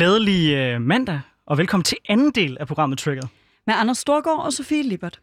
[0.00, 3.26] Glædelig øh, mandag, og velkommen til anden del af programmet Trigger.
[3.66, 5.20] Med Anders Storgård og Sofie Lippert.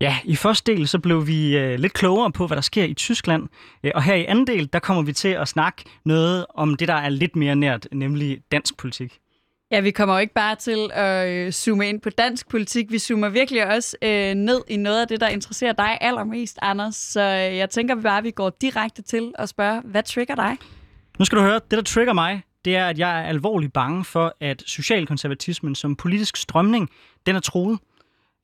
[0.00, 2.94] Ja, i første del så blev vi øh, lidt klogere på, hvad der sker i
[2.94, 3.48] Tyskland.
[3.84, 6.88] Øh, og her i anden del, der kommer vi til at snakke noget om det,
[6.88, 9.21] der er lidt mere nært, nemlig dansk politik.
[9.72, 12.90] Ja, vi kommer jo ikke bare til at øh, zoome ind på dansk politik.
[12.90, 16.96] Vi zoomer virkelig også øh, ned i noget af det, der interesserer dig allermest, Anders.
[16.96, 20.56] Så øh, jeg tænker bare, at vi går direkte til at spørge, hvad trigger dig?
[21.18, 24.04] Nu skal du høre, det der trigger mig, det er, at jeg er alvorligt bange
[24.04, 26.90] for, at socialkonservatismen som politisk strømning,
[27.26, 27.78] den er troet.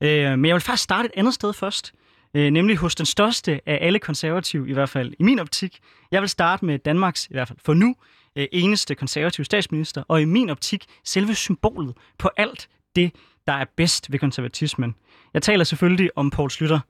[0.02, 1.92] Øh, men jeg vil faktisk starte et andet sted først,
[2.34, 5.78] øh, nemlig hos den største af alle konservative, i hvert fald i min optik.
[6.10, 7.94] Jeg vil starte med Danmarks, i hvert fald for nu,
[8.38, 13.12] Øh, eneste konservative statsminister, og i min optik selve symbolet på alt det,
[13.46, 14.94] der er bedst ved konservatismen.
[15.34, 16.80] Jeg taler selvfølgelig om Poul Slytter.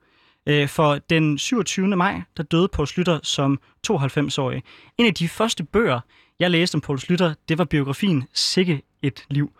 [0.45, 1.87] Øh, for den 27.
[1.87, 4.63] maj, der døde Poul Slytter som 92-årig.
[4.97, 5.99] En af de første bøger,
[6.39, 9.51] jeg læste om Poul Slytter, det var biografien Sikke et liv.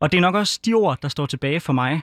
[0.00, 2.02] Og det er nok også de ord, der står tilbage for mig,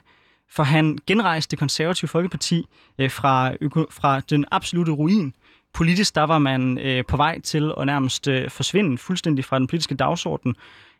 [0.50, 2.66] for han genrejste det konservative folkeparti
[2.98, 3.52] øh, fra,
[3.90, 5.34] fra den absolute ruin.
[5.76, 9.66] Politisk der var man øh, på vej til at nærmest øh, forsvinde fuldstændig fra den
[9.66, 10.56] politiske dagsorden.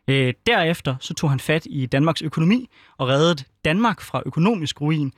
[0.07, 5.13] Øh, derefter så tog han fat i Danmarks økonomi og reddede Danmark fra økonomisk ruin.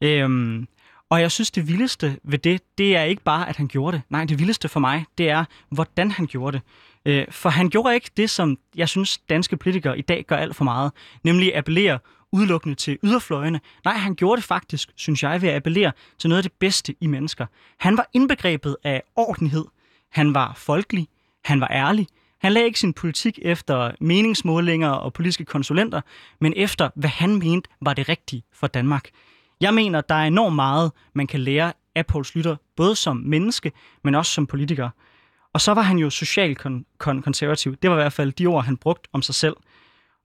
[0.00, 0.62] Øh,
[1.10, 4.02] og jeg synes, det vildeste ved det, det er ikke bare, at han gjorde det.
[4.10, 6.62] Nej, det vildeste for mig, det er, hvordan han gjorde det.
[7.06, 10.56] Øh, for han gjorde ikke det, som jeg synes, danske politikere i dag gør alt
[10.56, 10.92] for meget,
[11.24, 11.98] nemlig appellere
[12.32, 13.60] udelukkende til yderfløjene.
[13.84, 16.94] Nej, han gjorde det faktisk, synes jeg, ved at appellere til noget af det bedste
[17.00, 17.46] i mennesker.
[17.78, 19.64] Han var indbegrebet af ordenhed.
[20.10, 21.08] Han var folkelig.
[21.44, 22.06] Han var ærlig.
[22.40, 26.00] Han lagde ikke sin politik efter meningsmålinger og politiske konsulenter,
[26.40, 29.08] men efter, hvad han mente var det rigtige for Danmark.
[29.60, 33.72] Jeg mener, der er enormt meget, man kan lære af Poul Slytter, både som menneske,
[34.04, 34.90] men også som politiker.
[35.52, 37.76] Og så var han jo socialkonservativ.
[37.76, 39.56] Det var i hvert fald de ord, han brugte om sig selv–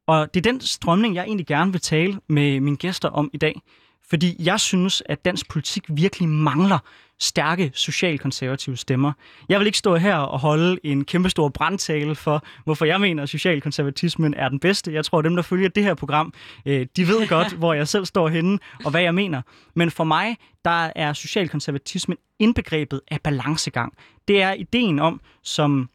[0.07, 3.38] og det er den strømning, jeg egentlig gerne vil tale med mine gæster om i
[3.38, 3.62] dag.
[4.09, 6.79] Fordi jeg synes, at dansk politik virkelig mangler
[7.19, 9.12] stærke socialkonservative stemmer.
[9.50, 13.29] Jeg vil ikke stå her og holde en kæmpestor brandtale for, hvorfor jeg mener, at
[13.29, 14.94] socialkonservatismen er den bedste.
[14.94, 16.34] Jeg tror, at dem, der følger det her program,
[16.66, 19.41] øh, de ved godt, hvor jeg selv står henne og hvad jeg mener.
[19.75, 23.94] Men for mig, der er socialkonservatismen indbegrebet af balancegang.
[24.28, 25.89] Det er ideen om, som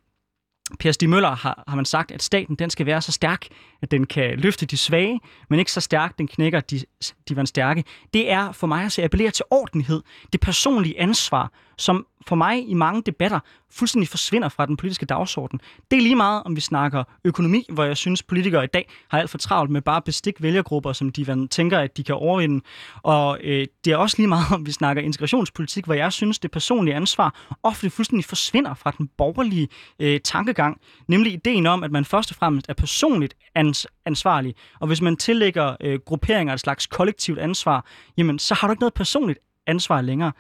[0.81, 3.47] Per Stig Møller har, har man sagt, at staten den skal være så stærk,
[3.83, 5.21] at den kan løfte de svage,
[5.51, 6.81] men ikke så stærkt, den knækker de,
[7.29, 7.85] de var stærke.
[8.15, 12.69] Det er for mig at se appellere til ordenhed, det personlige ansvar, som for mig
[12.69, 15.61] i mange debatter fuldstændig forsvinder fra den politiske dagsorden.
[15.91, 19.19] Det er lige meget, om vi snakker økonomi, hvor jeg synes, politikere i dag har
[19.19, 22.65] alt for travlt med bare bestik vælgergrupper, som de tænker, at de kan overvinde.
[23.03, 26.51] Og øh, det er også lige meget, om vi snakker integrationspolitik, hvor jeg synes, det
[26.51, 29.69] personlige ansvar ofte fuldstændig forsvinder fra den borgerlige
[29.99, 30.81] øh, tankegang.
[31.09, 33.35] Nemlig ideen om, at man først og fremmest er personligt
[33.73, 34.55] ans- ansvarlig.
[34.81, 38.81] Og hvis man tillægger øh, grupperinger et slags kollektivt ansvar, jamen så har du ikke
[38.81, 40.33] noget personligt ansvar længere.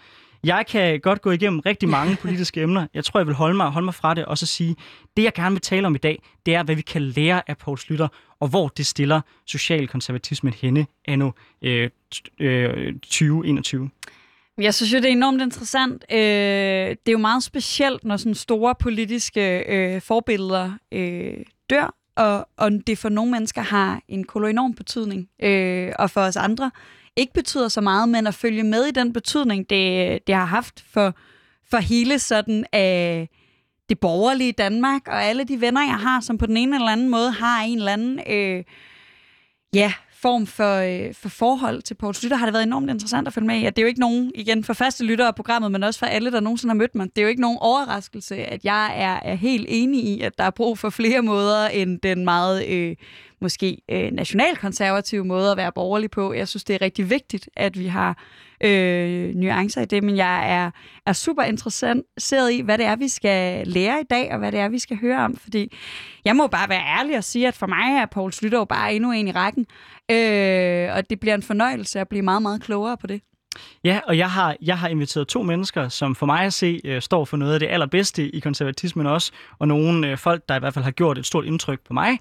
[0.44, 2.86] Jeg kan godt gå igennem rigtig mange politiske emner.
[2.94, 4.76] Jeg tror, jeg vil holde mig, holde mig fra det og så sige,
[5.16, 7.58] det jeg gerne vil tale om i dag, det er, hvad vi kan lære af
[7.58, 8.08] Poul Slytter,
[8.40, 11.30] og hvor det stiller socialkonservatismen henne anno
[11.62, 11.90] øh,
[12.40, 13.90] øh, 2021.
[14.58, 16.04] Jeg synes jo, det er enormt interessant.
[16.10, 21.34] Øh, det er jo meget specielt, når sådan store politiske øh, forbilleder øh,
[21.70, 26.36] dør, og, og det for nogle mennesker har en kolonorm betydning, øh, og for os
[26.36, 26.70] andre
[27.16, 30.84] ikke betyder så meget, men at følge med i den betydning, det, det har haft
[30.92, 31.14] for,
[31.70, 33.26] for hele sådan øh,
[33.88, 37.08] det borgerlige Danmark, og alle de venner, jeg har, som på den ene eller anden
[37.08, 38.64] måde har en eller anden øh,
[39.74, 39.92] ja,
[40.22, 43.46] form for, øh, for forhold til Poul Slytter, har det været enormt interessant at følge
[43.46, 43.64] med i.
[43.64, 46.06] At det er jo ikke nogen, igen for faste lyttere af programmet, men også for
[46.06, 49.30] alle, der nogensinde har mødt mig, det er jo ikke nogen overraskelse, at jeg er,
[49.30, 52.96] er helt enig i, at der er brug for flere måder end den meget øh,
[53.40, 56.32] måske øh, nationalkonservative måde at være borgerlig på.
[56.32, 58.18] Jeg synes, det er rigtig vigtigt, at vi har
[58.62, 60.70] øh, nuancer i det, men jeg er,
[61.06, 64.60] er super interesseret i, hvad det er, vi skal lære i dag, og hvad det
[64.60, 65.72] er, vi skal høre om, fordi
[66.24, 69.12] jeg må bare være ærlig og sige, at for mig er Poul Slytter bare endnu
[69.12, 69.66] en i rækken,
[70.10, 73.20] øh, og det bliver en fornøjelse at blive meget, meget klogere på det.
[73.84, 77.02] Ja, og jeg har, jeg har inviteret to mennesker, som for mig at se øh,
[77.02, 80.58] står for noget af det allerbedste i konservatismen også, og nogle øh, folk, der i
[80.58, 82.18] hvert fald har gjort et stort indtryk på mig,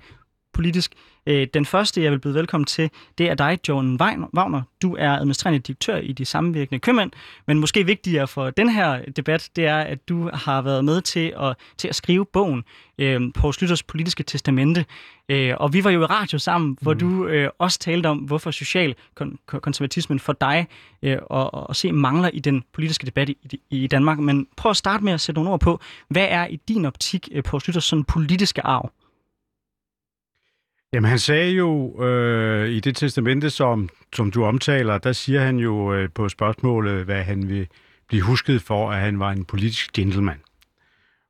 [0.53, 0.93] politisk.
[1.27, 4.61] Øh, den første, jeg vil byde velkommen til, det er dig, John Wagner.
[4.81, 7.11] Du er administrerende direktør i de sammenvirkende købmænd,
[7.47, 11.33] men måske vigtigere for den her debat, det er, at du har været med til
[11.39, 12.63] at, til at skrive bogen
[12.97, 14.85] øh, på Slytters politiske testamente.
[15.29, 16.99] Øh, og vi var jo i radio sammen, hvor mm.
[16.99, 20.67] du øh, også talte om, hvorfor social kon- konservatismen for dig
[21.03, 23.37] øh, og, og se mangler i den politiske debat i,
[23.69, 24.19] i Danmark.
[24.19, 27.29] Men prøv at starte med at sætte nogle ord på, hvad er i din optik
[27.31, 28.91] øh, på Slytters sådan politiske arv?
[30.93, 35.57] Jamen han sagde jo øh, i det testamente, som, som du omtaler, der siger han
[35.57, 37.67] jo øh, på spørgsmålet, hvad han vil
[38.07, 40.39] blive husket for, at han var en politisk gentleman.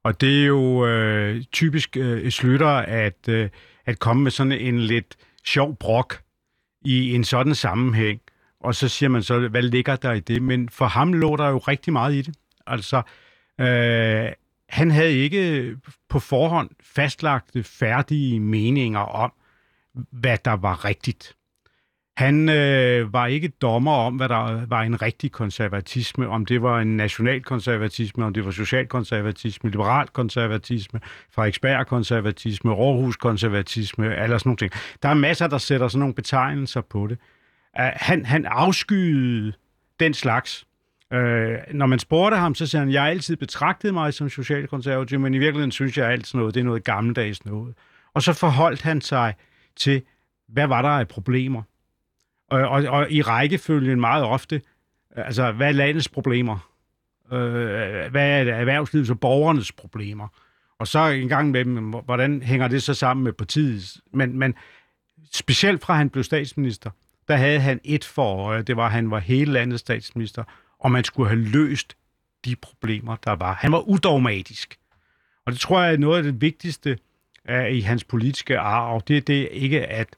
[0.03, 3.49] Og det er jo øh, typisk øh, slutter at, øh,
[3.85, 5.15] at komme med sådan en lidt
[5.45, 6.21] sjov brok
[6.85, 8.21] i en sådan sammenhæng.
[8.59, 10.41] Og så siger man så, hvad ligger der i det?
[10.41, 12.35] Men for ham lå der jo rigtig meget i det.
[12.67, 13.01] Altså,
[13.59, 14.31] øh,
[14.69, 15.75] han havde ikke
[16.09, 19.31] på forhånd fastlagte færdige meninger om,
[20.11, 21.35] hvad der var rigtigt.
[22.17, 26.79] Han øh, var ikke dommer om, hvad der var en rigtig konservatisme, om det var
[26.79, 30.99] en nationalkonservatisme, om det var socialkonservatisme, liberal konservatisme,
[31.31, 34.73] Frederiksberg-konservatisme, Aarhus-konservatisme, eller sådan noget.
[35.03, 37.17] Der er masser, der sætter sådan nogle betegnelser på det.
[37.79, 39.53] Uh, han, han afskyede
[39.99, 40.65] den slags.
[41.13, 41.19] Uh,
[41.73, 45.33] når man spurgte ham, så siger han, jeg har altid betragtet mig som socialkonservativ, men
[45.33, 47.73] i virkeligheden synes jeg altid noget, det er noget gammeldags noget.
[48.13, 49.33] Og så forholdt han sig
[49.81, 50.01] til,
[50.47, 51.61] hvad var der af problemer?
[52.49, 54.61] Og, og, og i rækkefølgen meget ofte,
[55.17, 56.71] øh, altså, hvad er landets problemer?
[57.31, 60.27] Øh, hvad er erhvervslivets og borgernes problemer?
[60.79, 64.01] Og så en gang med dem, hvordan hænger det så sammen med partiets?
[64.13, 64.55] Men, men
[65.31, 66.89] specielt fra han blev statsminister,
[67.27, 70.43] der havde han et for det var, at han var hele landets statsminister,
[70.79, 71.97] og man skulle have løst
[72.45, 73.53] de problemer, der var.
[73.53, 74.77] Han var udogmatisk.
[75.45, 76.97] Og det tror jeg er noget af det vigtigste,
[77.49, 80.15] i hans politiske arv, det, det er ikke at,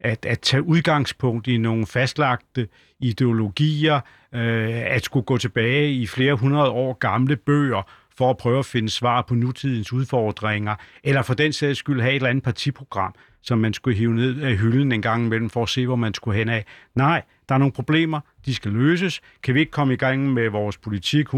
[0.00, 2.68] at, at tage udgangspunkt i nogle fastlagte
[3.00, 4.00] ideologier,
[4.34, 7.82] øh, at skulle gå tilbage i flere hundrede år gamle bøger
[8.16, 10.74] for at prøve at finde svar på nutidens udfordringer,
[11.04, 13.14] eller for den sags skyld have et eller andet partiprogram,
[13.46, 16.14] som man skulle hive ned af hylden en gang imellem for at se, hvor man
[16.14, 16.64] skulle hen af.
[16.94, 19.20] Nej, der er nogle problemer, de skal løses.
[19.42, 21.32] Kan vi ikke komme i gang med vores politik 100%,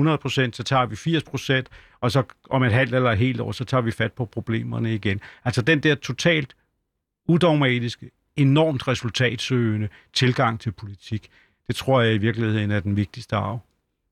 [0.52, 1.62] så tager vi 80%,
[2.00, 4.94] og så om et halvt eller et helt år, så tager vi fat på problemerne
[4.94, 5.20] igen.
[5.44, 6.56] Altså den der totalt
[7.28, 11.28] udogmatiske, enormt resultatsøgende tilgang til politik,
[11.66, 13.58] det tror jeg i virkeligheden er den vigtigste arv.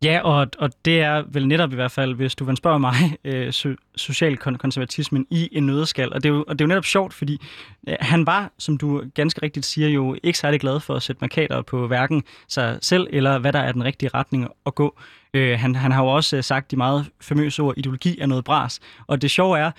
[0.04, 2.94] Ja, og, og det er vel netop i hvert fald, hvis du vil spørge mig,
[3.24, 6.12] øh, so- social konservatismen i en nødskal.
[6.12, 7.40] Og det, er jo, og det er jo netop sjovt, fordi
[7.88, 11.20] øh, han var, som du ganske rigtigt siger, jo ikke særlig glad for at sætte
[11.20, 14.98] markader på hverken sig selv, eller hvad der er den rigtige retning at gå.
[15.34, 18.44] Øh, han, han har jo også øh, sagt de meget famøse ord, ideologi er noget
[18.44, 18.80] bras.
[19.06, 19.70] Og det sjove er,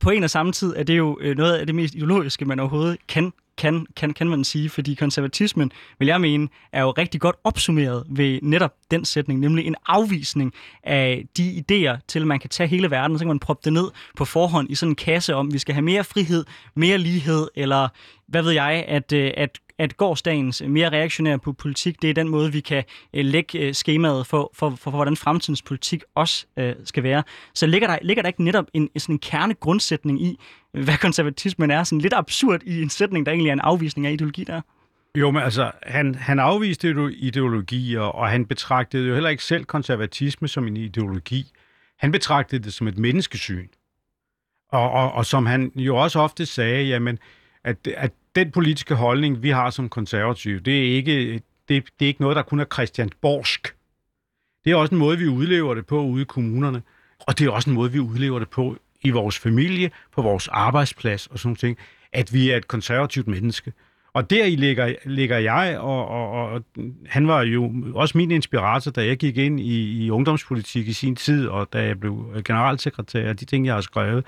[0.00, 2.60] på en og samme tid er det jo øh, noget af det mest ideologiske, man
[2.60, 7.20] overhovedet kan kan, kan, kan man sige, fordi konservatismen, vil jeg mene, er jo rigtig
[7.20, 10.52] godt opsummeret ved netop den sætning, nemlig en afvisning
[10.82, 13.60] af de idéer til, at man kan tage hele verden, og så kan man proppe
[13.64, 16.98] det ned på forhånd i sådan en kasse om, vi skal have mere frihed, mere
[16.98, 17.88] lighed, eller
[18.26, 22.28] hvad ved jeg, at, øh, at at gårdsdagens mere reaktionære på politik, det er den
[22.28, 22.84] måde, vi kan
[23.14, 27.22] øh, lægge øh, skemaet for, for, for, for, hvordan fremtidens politik også øh, skal være.
[27.54, 30.38] Så ligger der, ligger der ikke netop en, sådan en kernegrundsætning i,
[30.74, 34.12] hvad konservatismen er, sådan lidt absurd i en sætning, der egentlig er en afvisning af
[34.12, 34.60] ideologi der?
[35.18, 39.64] Jo, men altså, han, han afviste jo ideologier, og han betragtede jo heller ikke selv
[39.64, 41.52] konservatisme som en ideologi.
[41.98, 43.68] Han betragtede det som et menneskesyn.
[44.68, 47.18] Og, og, og som han jo også ofte sagde, jamen,
[47.64, 51.32] at, at den politiske holdning, vi har som konservative, det er ikke,
[51.68, 53.76] det, det er ikke noget, der kun er Christiansborgsk.
[54.64, 56.82] Det er også en måde, vi udlever det på ude i kommunerne,
[57.20, 60.48] og det er også en måde, vi udlever det på i vores familie, på vores
[60.48, 61.78] arbejdsplads og sådan ting,
[62.12, 63.72] at vi er et konservativt menneske.
[64.12, 66.64] Og der i ligger, ligger jeg, og, og, og
[67.06, 71.16] han var jo også min inspirator, da jeg gik ind i, i ungdomspolitik i sin
[71.16, 74.24] tid, og da jeg blev generalsekretær, de ting, jeg har skrevet,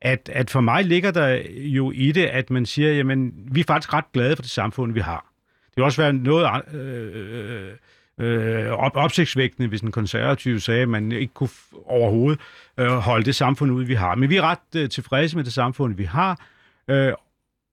[0.00, 3.64] at, at for mig ligger der jo i det, at man siger, jamen, vi er
[3.64, 5.32] faktisk ret glade for det samfund, vi har.
[5.66, 6.80] Det vil også være noget øh,
[7.14, 7.72] øh, øh
[8.20, 11.48] øh, op, opsigtsvægtende, hvis en konservativ sagde, at man ikke kunne
[11.86, 12.40] overhovedet
[12.78, 14.14] øh, holde det samfund ud, vi har.
[14.14, 16.40] Men vi er ret øh, tilfredse med det samfund, vi har,
[16.88, 17.12] øh,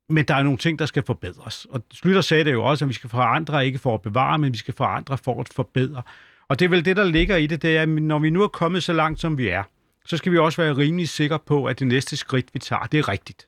[0.09, 1.67] men der er nogle ting, der skal forbedres.
[1.69, 4.53] Og Slytter sagde det jo også, at vi skal forandre, ikke for at bevare, men
[4.53, 6.01] vi skal forandre for at forbedre.
[6.49, 8.43] Og det er vel det, der ligger i det, det er, at når vi nu
[8.43, 9.63] er kommet så langt, som vi er,
[10.05, 12.97] så skal vi også være rimelig sikre på, at det næste skridt, vi tager, det
[12.97, 13.47] er rigtigt.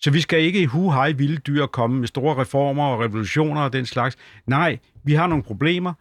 [0.00, 3.72] Så vi skal ikke i hu vilde dyr komme med store reformer og revolutioner og
[3.72, 4.16] den slags.
[4.46, 5.92] Nej, vi har nogle problemer.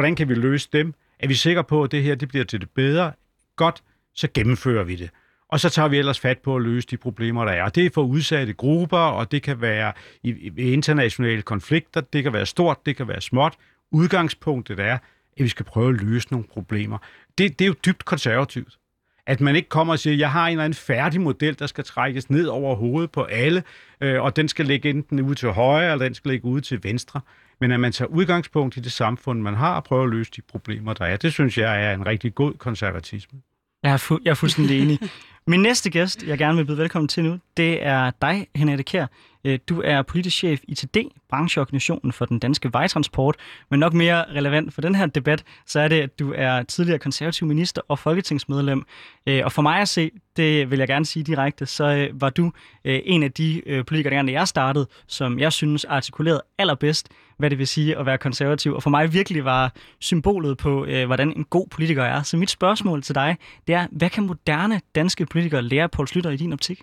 [0.00, 0.94] Hvordan kan vi løse dem?
[1.18, 3.12] Er vi sikre på, at det her det bliver til det bedre?
[3.56, 3.82] Godt,
[4.14, 5.10] så gennemfører vi det.
[5.48, 7.62] og så tager vi ellers fat på at løse de problemer, der er.
[7.62, 9.92] Og det er for udsatte grupper, og det kan være
[10.22, 13.54] i, internationale konflikter, det kan være stort, det kan være småt.
[13.90, 15.00] Udgangspunktet er, at
[15.44, 16.98] vi skal prøve at løse nogle problemer.
[17.38, 18.78] Det, det er jo dybt konservativt.
[19.26, 21.84] At man ikke kommer og siger, jeg har en eller anden færdig model, der skal
[21.84, 23.62] trækkes ned over hovedet på alle,
[24.00, 26.84] øh, og den skal ligge enten ude til højre, eller den skal ligge ude til
[26.84, 27.20] venstre.
[27.60, 30.42] Men at man tager udgangspunkt i det samfund, man har, og prøver at løse de
[30.42, 33.38] problemer, der er, det synes jeg er en rigtig god konservatisme.
[33.82, 34.98] Jeg er, fu- jeg er fuldstændig enig.
[35.46, 39.06] Min næste gæst, jeg gerne vil byde velkommen til nu, det er dig, Henriette Kær.
[39.44, 40.96] Øh, du er politisk chef i TD,
[41.28, 43.36] brancheorganisationen for den danske vejtransport,
[43.70, 46.98] men nok mere relevant for den her debat, så er det, at du er tidligere
[46.98, 48.84] konservativ minister og folketingsmedlem.
[49.26, 52.30] Øh, og for mig at se, det vil jeg gerne sige direkte, så øh, var
[52.30, 52.52] du
[52.84, 57.66] en af de politikere, der jeg startede, som jeg synes artikulerede allerbedst, hvad det vil
[57.66, 58.74] sige at være konservativ.
[58.74, 62.22] Og for mig virkelig var symbolet på, hvordan en god politiker er.
[62.22, 66.30] Så mit spørgsmål til dig, det er, hvad kan moderne danske politikere lære Poul Slytter
[66.30, 66.82] i din optik?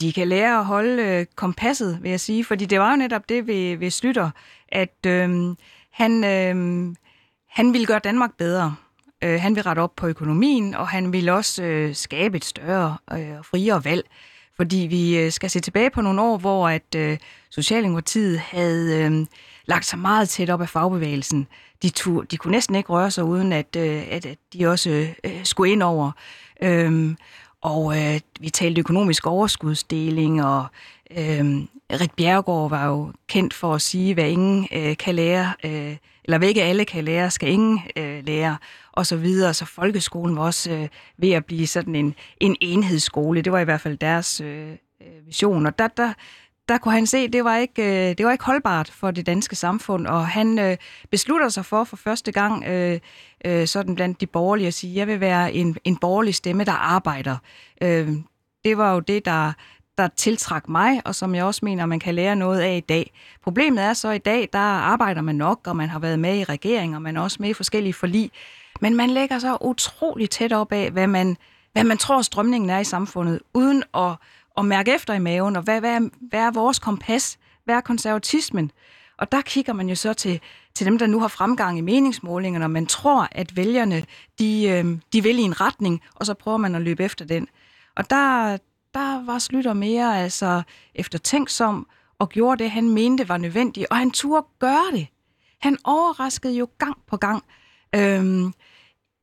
[0.00, 3.28] De kan lære at holde øh, kompasset, vil jeg sige, fordi det var jo netop
[3.28, 4.30] det ved, ved Slytter,
[4.68, 5.56] at øh,
[5.92, 6.94] han, øh,
[7.48, 8.74] han ville gøre Danmark bedre.
[9.24, 12.96] Øh, han vil rette op på økonomien, og han vil også øh, skabe et større
[13.12, 14.04] øh, og øh, friere valg.
[14.56, 17.18] Fordi vi øh, skal se tilbage på nogle år, hvor at øh,
[17.50, 19.26] Socialdemokratiet havde øh,
[19.66, 21.46] lagt sig meget tæt op af fagbevægelsen.
[21.82, 24.90] De, tog, de kunne næsten ikke røre sig, uden at, øh, at, at de også
[25.24, 26.12] øh, skulle ind over.
[26.62, 27.14] Øh,
[27.62, 30.66] og øh, vi talte økonomisk overskudsdeling, og
[31.10, 35.96] øh, Rik Bjergård var jo kendt for at sige, hvad ingen øh, kan lære, øh,
[36.24, 38.56] eller hvad ikke alle kan lære, skal ingen øh, lære,
[38.92, 39.54] og så videre.
[39.54, 43.42] Så folkeskolen var også øh, ved at blive sådan en, en enhedsskole.
[43.42, 46.12] Det var i hvert fald deres øh, øh vision, og der, der,
[46.68, 49.26] der kunne han se, at det var ikke, øh, det var ikke holdbart for det
[49.26, 50.76] danske samfund, og han øh,
[51.10, 53.00] beslutter sig for for første gang øh,
[53.44, 56.64] øh, sådan blandt de borgerlige at sige, at jeg vil være en, en borgerlig stemme,
[56.64, 57.36] der arbejder.
[57.82, 58.08] Øh,
[58.64, 59.52] det var jo det, der,
[59.98, 63.12] der tiltrak mig, og som jeg også mener, man kan lære noget af i dag.
[63.42, 66.36] Problemet er så, at i dag, der arbejder man nok, og man har været med
[66.36, 68.30] i regering, og man er også med i forskellige forlig.
[68.80, 71.36] Men man lægger så utrolig tæt op af, hvad man,
[71.72, 74.14] hvad man tror strømningen er i samfundet, uden at
[74.58, 77.38] at mærke efter i maven, og hvad, hvad, er, hvad er vores kompas?
[77.64, 78.70] Hvad er konservatismen?
[79.18, 80.40] Og der kigger man jo så til,
[80.74, 84.04] til dem, der nu har fremgang i meningsmålingerne, og man tror, at vælgerne,
[84.38, 87.48] de, øh, de vil i en retning, og så prøver man at løbe efter den.
[87.96, 88.56] Og der,
[88.94, 90.62] der var Slytter mere altså
[90.94, 91.86] eftertænksom,
[92.18, 95.06] og gjorde det, han mente var nødvendigt, og han turde gøre det.
[95.58, 97.44] Han overraskede jo gang på gang.
[97.94, 98.52] Øhm,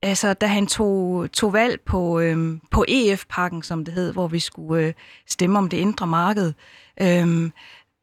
[0.02, 4.40] altså, da han tog, tog valg på, øhm, på EF-pakken, som det hed, hvor vi
[4.40, 4.94] skulle øh,
[5.28, 6.54] stemme om det indre marked,
[7.02, 7.52] øhm,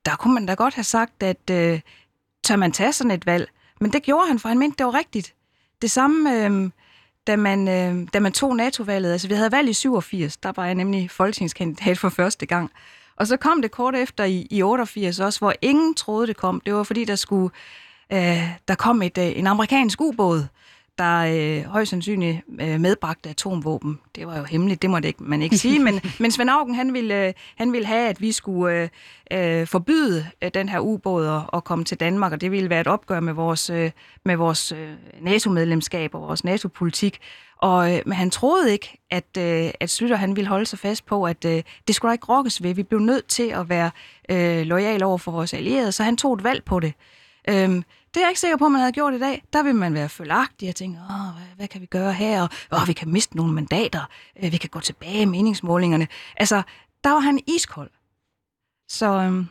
[0.07, 1.81] der kunne man da godt have sagt, at øh,
[2.45, 3.49] tør man tage sådan et valg?
[3.81, 5.35] Men det gjorde han, for han mente, det var rigtigt.
[5.83, 6.71] Det samme, øh,
[7.27, 9.13] da, man, øh, da man tog NATO-valget.
[9.13, 12.71] Altså, vi havde valg i 87, der var jeg nemlig folketingskandidat for første gang.
[13.17, 16.61] Og så kom det kort efter i, i 88 også, hvor ingen troede, det kom.
[16.67, 17.51] Det var fordi, der skulle
[18.13, 20.47] øh, der kom et, øh, en amerikansk ubåd,
[20.99, 23.99] der øh, højst sandsynligt øh, medbragte atomvåben.
[24.15, 26.75] Det var jo hemmeligt, det må det ikke, man ikke sige, men, men Svend Augen,
[26.75, 28.91] han ville, øh, han ville have, at vi skulle
[29.31, 32.71] øh, øh, forbyde øh, den her ubåd at, at komme til Danmark, og det ville
[32.71, 33.91] være et opgør med vores, øh,
[34.25, 37.19] med vores øh, NATO-medlemskab og vores NATO-politik.
[37.63, 41.07] Og, øh, men han troede ikke, at, øh, at Slytter han ville holde sig fast
[41.07, 42.75] på, at øh, det skulle der ikke rokkes ved.
[42.75, 43.91] Vi blev nødt til at være
[44.31, 46.93] øh, lojal over for vores allierede, så han tog et valg på det.
[47.49, 47.83] Øh,
[48.15, 49.43] det er jeg ikke sikker på, at man havde gjort i dag.
[49.53, 52.43] Der vil man være følagtig og tænke, Åh, hvad, hvad kan vi gøre her?
[52.43, 54.09] Og, Åh, vi kan miste nogle mandater.
[54.43, 56.09] Øh, vi kan gå tilbage i meningsmålingerne.
[56.37, 56.63] Altså,
[57.05, 57.91] der var han iskold.
[58.89, 59.07] Så...
[59.07, 59.47] Øhm,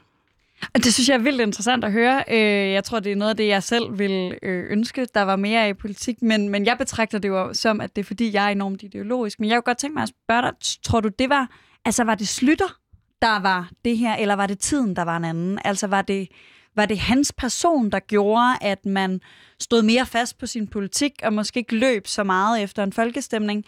[0.75, 2.24] det synes jeg er vildt interessant at høre.
[2.27, 5.36] Øh, jeg tror, det er noget af det, jeg selv ville øh, ønske, der var
[5.36, 8.46] mere i politik, men, men jeg betragter det jo som, at det er fordi, jeg
[8.46, 9.39] er enormt ideologisk.
[9.39, 10.51] Men jeg kunne godt tænke mig at spørge dig,
[10.84, 11.50] tror du, det var,
[11.86, 12.77] altså var det Slytter,
[13.22, 15.60] der var det her, eller var det tiden, der var en anden?
[15.65, 16.27] Altså var det,
[16.75, 19.21] var det hans person, der gjorde, at man
[19.59, 23.65] stod mere fast på sin politik, og måske ikke løb så meget efter en folkestemning?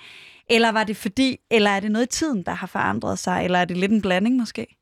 [0.50, 3.60] Eller var det fordi, eller er det noget i tiden, der har forandret sig, eller
[3.60, 4.77] er det lidt en blanding måske?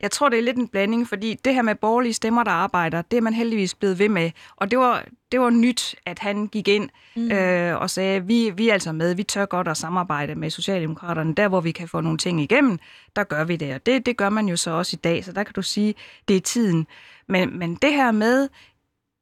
[0.00, 3.02] Jeg tror, det er lidt en blanding, fordi det her med borgerlige stemmer, der arbejder,
[3.02, 4.30] det er man heldigvis blevet ved med.
[4.56, 7.30] Og det var, det var nyt, at han gik ind mm.
[7.32, 11.34] øh, og sagde, vi, vi er altså med, vi tør godt at samarbejde med Socialdemokraterne.
[11.34, 12.78] Der, hvor vi kan få nogle ting igennem,
[13.16, 13.74] der gør vi det.
[13.74, 15.94] Og det, det gør man jo så også i dag, så der kan du sige,
[16.28, 16.86] det er tiden.
[17.28, 18.48] Men, men det her med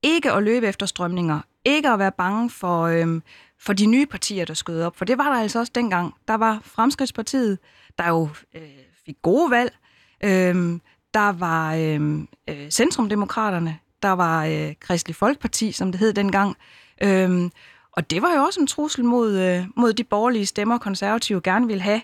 [0.03, 3.23] ikke at løbe efter strømninger, ikke at være bange for, øhm,
[3.61, 6.15] for de nye partier, der skød op, for det var der altså også dengang.
[6.29, 7.59] Der var Fremskridspartiet,
[7.99, 8.63] der jo øh,
[9.07, 9.77] fik gode valg.
[10.25, 10.81] Øhm,
[11.15, 16.57] der var øhm, øh, Centrumdemokraterne, der var øh, Kristelig Folkeparti, som det hed dengang.
[17.03, 17.51] Øhm,
[17.93, 21.67] Og det var jo også en trussel mod, øh, mod de borgerlige stemmer, konservative gerne
[21.67, 22.01] vil have.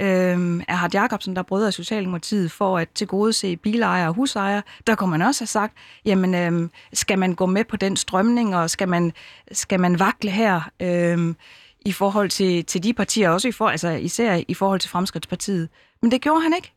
[0.00, 5.10] Øh, Erhard Jacobsen, der brød af Socialdemokratiet for at tilgodese bilejere og husejere, der kunne
[5.10, 8.88] man også have sagt, jamen øh, skal man gå med på den strømning, og skal
[8.88, 9.12] man,
[9.52, 11.34] skal man vakle her øh,
[11.80, 15.68] i forhold til, til de partier, også i for, altså især i forhold til Fremskridtspartiet.
[16.02, 16.72] Men det gjorde han ikke.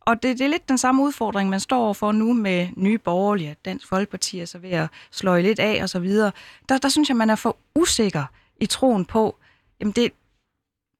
[0.00, 3.56] Og det, det er lidt den samme udfordring, man står overfor nu med nye borgerlige,
[3.64, 6.32] Dansk Folkeparti er så ved at slå lidt af og så videre.
[6.68, 8.24] Der, der synes jeg, man er for usikker
[8.60, 9.36] i troen på,
[9.80, 10.12] jamen det,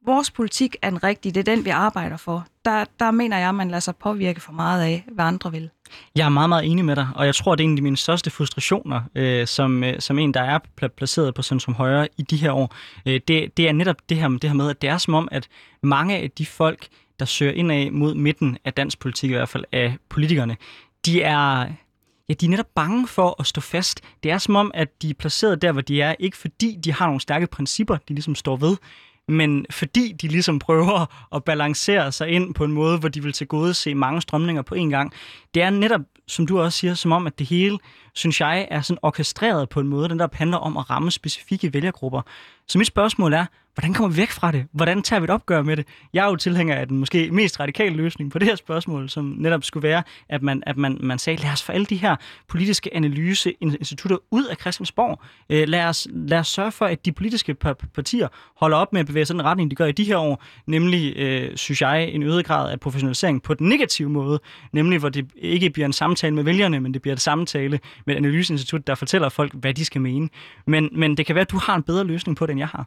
[0.06, 2.46] vores politik er den rigtige, det er den, vi arbejder for.
[2.64, 5.70] Der, der mener jeg, at man lader sig påvirke for meget af, hvad andre vil.
[6.16, 7.96] Jeg er meget, meget enig med dig, og jeg tror, det er en af mine
[7.96, 10.58] største frustrationer, øh, som, øh, som en, der er
[10.96, 12.74] placeret på Centrum Højre i de her år.
[13.06, 15.28] Øh, det, det er netop det her, det her med, at det er som om,
[15.32, 15.48] at
[15.82, 16.88] mange af de folk,
[17.18, 20.56] der søger ind af mod midten af dansk politik, i hvert fald af politikerne,
[21.06, 21.66] de er,
[22.28, 24.00] ja, de er netop bange for at stå fast.
[24.22, 26.92] Det er som om, at de er placeret der, hvor de er, ikke fordi de
[26.92, 28.76] har nogle stærke principper, de ligesom står ved,
[29.28, 33.32] men fordi de ligesom prøver at balancere sig ind på en måde, hvor de vil
[33.32, 35.12] til gode se mange strømninger på en gang.
[35.54, 37.78] Det er netop, som du også siger, som om, at det hele,
[38.14, 41.74] synes jeg, er sådan orkestreret på en måde, den der handler om at ramme specifikke
[41.74, 42.22] vælgergrupper.
[42.66, 44.66] Så mit spørgsmål er, hvordan kommer vi væk fra det?
[44.72, 45.86] Hvordan tager vi et opgør med det?
[46.12, 49.24] Jeg er jo tilhænger af den måske mest radikale løsning på det her spørgsmål, som
[49.38, 52.16] netop skulle være, at man, at man, man sagde, lad os få alle de her
[52.48, 55.20] politiske analyseinstitutter ud af Christiansborg.
[55.50, 57.54] Øh, lad, os, lad os sørge for, at de politiske
[57.94, 60.44] partier holder op med at bevæge sådan den retning, de gør i de her år,
[60.66, 64.40] nemlig, øh, synes jeg, en øget grad af professionalisering på den negative måde,
[64.72, 68.14] nemlig hvor det ikke bliver en samtale med vælgerne, men det bliver en samtale med
[68.14, 70.28] et analyseinstitut, der fortæller folk, hvad de skal mene.
[70.66, 72.68] Men, men det kan være, at du har en bedre løsning på det, end jeg
[72.68, 72.86] har.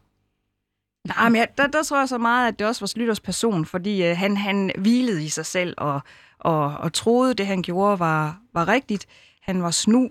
[1.08, 3.66] Nej, men jeg, der, der tror jeg så meget, at det også var Slytters person,
[3.66, 6.02] fordi øh, han, han hvilede i sig selv og,
[6.40, 9.06] og, og troede, det han gjorde var, var rigtigt.
[9.42, 10.10] Han var snu,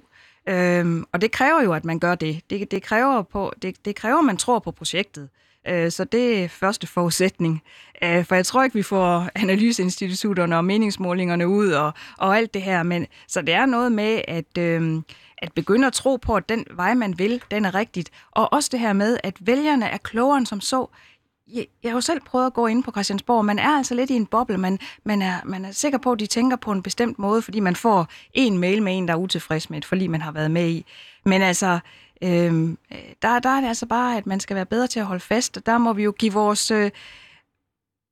[0.48, 2.40] øhm, og det kræver jo, at man gør det.
[2.50, 5.28] Det, det, kræver, på, det, det kræver, at man tror på projektet.
[5.68, 7.62] Øh, så det er første forudsætning.
[8.02, 12.62] Øh, for jeg tror ikke, vi får analyseinstitutterne og meningsmålingerne ud og, og alt det
[12.62, 12.82] her.
[12.82, 14.58] Men, så det er noget med, at...
[14.58, 15.02] Øh,
[15.42, 18.10] at begynde at tro på, at den vej, man vil, den er rigtigt.
[18.30, 20.86] Og også det her med, at vælgerne er klogere end som så.
[21.52, 23.44] Jeg, jeg har jo selv prøvet at gå ind på Christiansborg.
[23.44, 24.58] Man er altså lidt i en boble.
[24.58, 27.60] Man, man, er, man er sikker på, at de tænker på en bestemt måde, fordi
[27.60, 30.50] man får en mail med en, der er utilfreds med et forlig, man har været
[30.50, 30.86] med i.
[31.24, 31.78] Men altså,
[32.22, 32.78] øhm,
[33.22, 35.56] der, der er det altså bare, at man skal være bedre til at holde fast.
[35.56, 36.90] og Der må vi jo give vores, øh,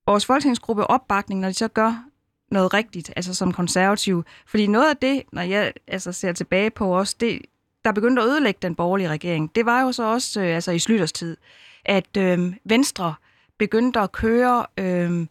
[0.06, 2.04] vores folketingsgruppe opbakning, når de så gør
[2.50, 4.24] noget rigtigt, altså som konservativ.
[4.46, 7.42] Fordi noget af det, når jeg altså, ser tilbage på os, det,
[7.84, 10.78] der begyndte at ødelægge den borgerlige regering, det var jo så også øh, altså i
[10.78, 11.36] Slytters tid,
[11.84, 13.14] at øh, Venstre
[13.58, 15.26] begyndte at køre øh,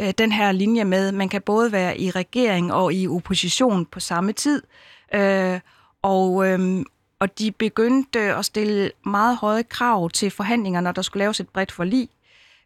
[0.00, 4.00] øh, den her linje med, man kan både være i regering og i opposition på
[4.00, 4.62] samme tid.
[5.14, 5.60] Øh,
[6.02, 6.84] og, øh,
[7.22, 11.48] og de begyndte at stille meget høje krav til forhandlinger, når der skulle laves et
[11.48, 12.08] bredt forlig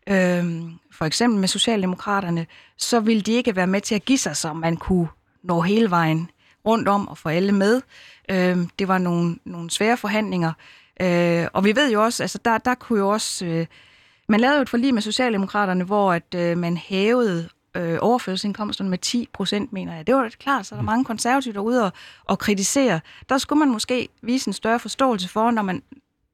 [0.07, 0.45] øh,
[0.93, 4.53] for eksempel med Socialdemokraterne, så ville de ikke være med til at give sig, så
[4.53, 5.09] man kunne
[5.43, 6.31] nå hele vejen
[6.67, 7.83] rundt om og få alle med.
[8.29, 10.53] Øh, det var nogle, nogle svære forhandlinger.
[11.01, 13.47] Øh, og vi ved jo også, altså der, der kunne jo også...
[13.47, 13.67] Øh,
[14.29, 18.99] man lavede jo et forlig med Socialdemokraterne, hvor at øh, man hævede øh, overførselsindkomsterne med
[18.99, 20.07] 10 procent, mener jeg.
[20.07, 21.93] Det var klart, så der er mange konservative derude og,
[22.25, 23.01] og kritisere.
[23.29, 25.83] Der skulle man måske vise en større forståelse for, når man,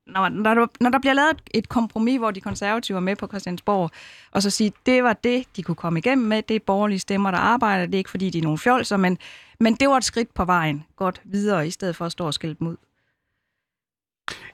[0.07, 3.27] når, når, der, når der bliver lavet et kompromis, hvor de konservative er med på
[3.27, 3.91] Christiansborg,
[4.33, 7.31] og så sige, det var det, de kunne komme igennem med, det er borgerlige stemmer,
[7.31, 9.19] der arbejder, det er ikke fordi, de er nogle fjolser, men,
[9.61, 12.35] men det var et skridt på vejen, godt videre, i stedet for at stå og
[12.35, 12.77] skælde dem ud.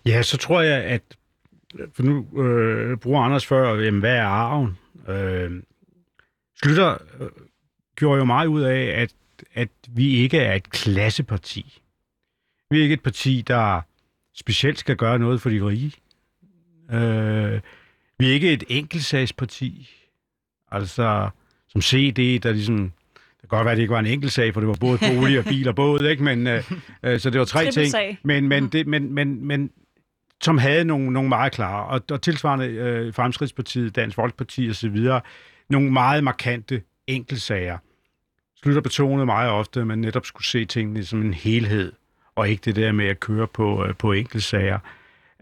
[0.07, 1.03] Ja, så tror jeg, at
[1.95, 4.79] for nu øh, bruger Anders før, jamen, hvad er arven?
[5.09, 5.63] Øh,
[6.63, 7.29] Slytter øh,
[7.97, 9.13] gjorde jo meget ud af, at,
[9.55, 11.83] at vi ikke er et klasseparti.
[12.71, 13.81] Vi er ikke et parti, der
[14.35, 15.93] specielt skal gøre noget for de rige.
[16.93, 17.61] Øh,
[18.19, 19.91] vi er ikke et enkeltsagsparti.
[20.71, 21.31] Altså,
[21.69, 22.93] som CD, der ligesom...
[23.15, 25.39] Det kan godt være, at det ikke var en enkeltsag, for det var både bolig
[25.39, 26.25] og bil og båd, ikke?
[26.25, 26.71] Men, øh,
[27.03, 28.19] øh, så det var tre ting.
[28.23, 29.71] Men, men, det, men, men, men
[30.43, 34.97] som havde nogle, nogle meget klare, og, og tilsvarende øh, Fremskridspartiet, Dansk Folkeparti osv.,
[35.71, 37.79] nogle meget markante enkeltsager.
[38.63, 41.93] Slutter betonede meget ofte, at man netop skulle se tingene som en helhed
[42.35, 44.79] og ikke det der med at køre på, øh, på enkeltsager.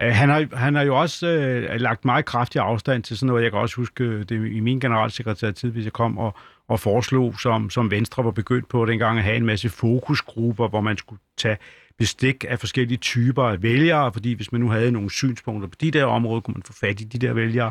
[0.03, 3.43] Øh, han har, han har jo også øh, lagt meget kraftig afstand til sådan noget.
[3.43, 6.35] Jeg kan også huske øh, det i min generalsekretær tid, hvis jeg kom og,
[6.69, 10.81] og foreslog, som, som Venstre var begyndt på dengang, at have en masse fokusgrupper, hvor
[10.81, 11.57] man skulle tage
[11.99, 15.91] bestik af forskellige typer af vælgere, fordi hvis man nu havde nogle synspunkter på de
[15.91, 17.71] der områder, kunne man få fat i de der vælgere.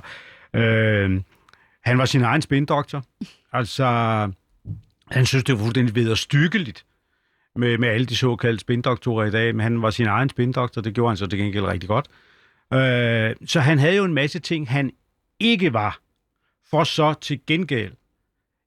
[0.54, 1.22] Øh,
[1.86, 3.04] han var sin egen spindoktor.
[3.54, 3.86] Altså,
[5.12, 6.86] han synes, det var fuldstændig vederstykkeligt,
[7.56, 10.94] med, med alle de såkaldte spindoktorer i dag, men han var sin egen spindoktor, det
[10.94, 12.08] gjorde han så det gengæld rigtig godt.
[12.74, 14.92] Øh, så han havde jo en masse ting, han
[15.40, 16.00] ikke var,
[16.70, 17.94] for så til gengæld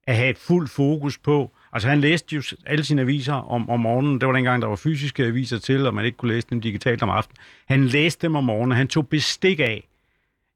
[0.06, 1.52] at have et fuld fokus på.
[1.72, 4.20] Altså han læste jo alle sine aviser om, om morgenen.
[4.20, 7.02] Det var dengang, der var fysiske aviser til, og man ikke kunne læse dem digitalt
[7.02, 7.36] om aftenen.
[7.66, 9.87] Han læste dem om morgenen, han tog bestik af,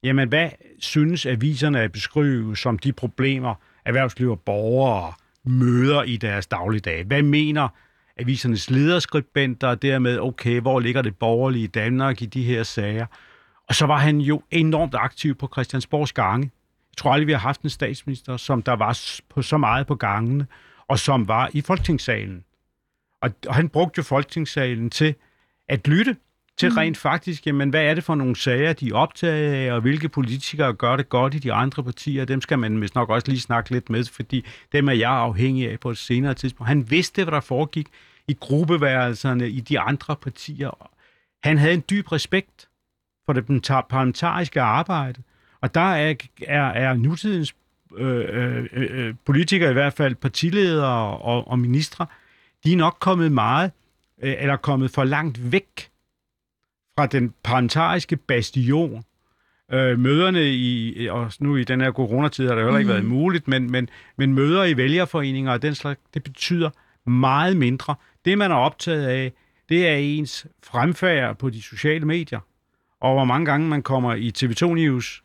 [0.02, 5.12] jamen hvad synes aviserne at beskrive som de problemer, erhvervsliv og borgere
[5.44, 7.04] møder i deres dagligdag?
[7.04, 7.68] Hvad mener
[8.16, 13.06] avisernes lederskribenter, og dermed, okay, hvor ligger det borgerlige Danmark i de her sager?
[13.68, 16.50] Og så var han jo enormt aktiv på Christiansborgs gange.
[16.90, 19.94] Jeg tror aldrig, vi har haft en statsminister, som der var på så meget på
[19.94, 20.46] gangene,
[20.88, 22.44] og som var i Folketingssalen.
[23.20, 25.14] Og, og han brugte jo Folketingssalen til
[25.68, 26.16] at lytte
[26.58, 26.76] til mm.
[26.76, 30.08] rent faktisk, jamen hvad er det for nogle sager, de er optaget af, og hvilke
[30.08, 33.40] politikere gør det godt i de andre partier, dem skal man vist nok også lige
[33.40, 36.68] snakke lidt med, fordi dem er jeg afhængig af på et senere tidspunkt.
[36.68, 37.86] Han vidste, hvad der foregik
[38.28, 40.88] i gruppeværelserne i de andre partier.
[41.44, 42.68] Han havde en dyb respekt
[43.26, 43.46] for det
[43.90, 45.22] parlamentariske arbejde,
[45.60, 46.14] og der er,
[46.46, 47.54] er, er nutidens
[47.96, 52.06] øh, øh, øh, politikere, i hvert fald partiledere og, og ministre,
[52.64, 53.72] de er nok kommet meget,
[54.22, 55.91] øh, eller kommet for langt væk
[56.98, 59.04] fra den parlamentariske bastion.
[59.72, 62.94] Øh, møderne i, og nu i den her coronatid har det heller ikke mm.
[62.94, 66.70] været muligt, men, men, men møder i vælgerforeninger og den slags, det betyder
[67.10, 67.94] meget mindre.
[68.24, 69.32] Det, man er optaget af,
[69.68, 72.40] det er ens fremfærd på de sociale medier,
[73.00, 75.22] og hvor mange gange man kommer i TV2 News.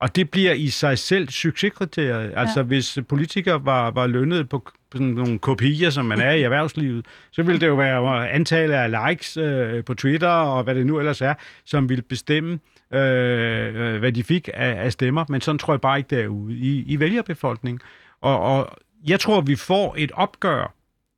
[0.00, 2.30] Og det bliver i sig selv succeskriteriet.
[2.30, 2.40] Ja.
[2.40, 7.06] Altså, hvis politikere var, var lønnet på sådan nogle kopier, som man er i erhvervslivet,
[7.30, 10.98] så ville det jo være antallet af likes øh, på Twitter og hvad det nu
[10.98, 12.58] ellers er, som ville bestemme,
[12.92, 15.24] øh, øh hvad de fik af, af stemmer.
[15.28, 17.80] Men sådan tror jeg bare ikke derude i, i vælgerbefolkningen.
[18.20, 18.76] Og, og
[19.06, 20.74] jeg tror, vi får et opgør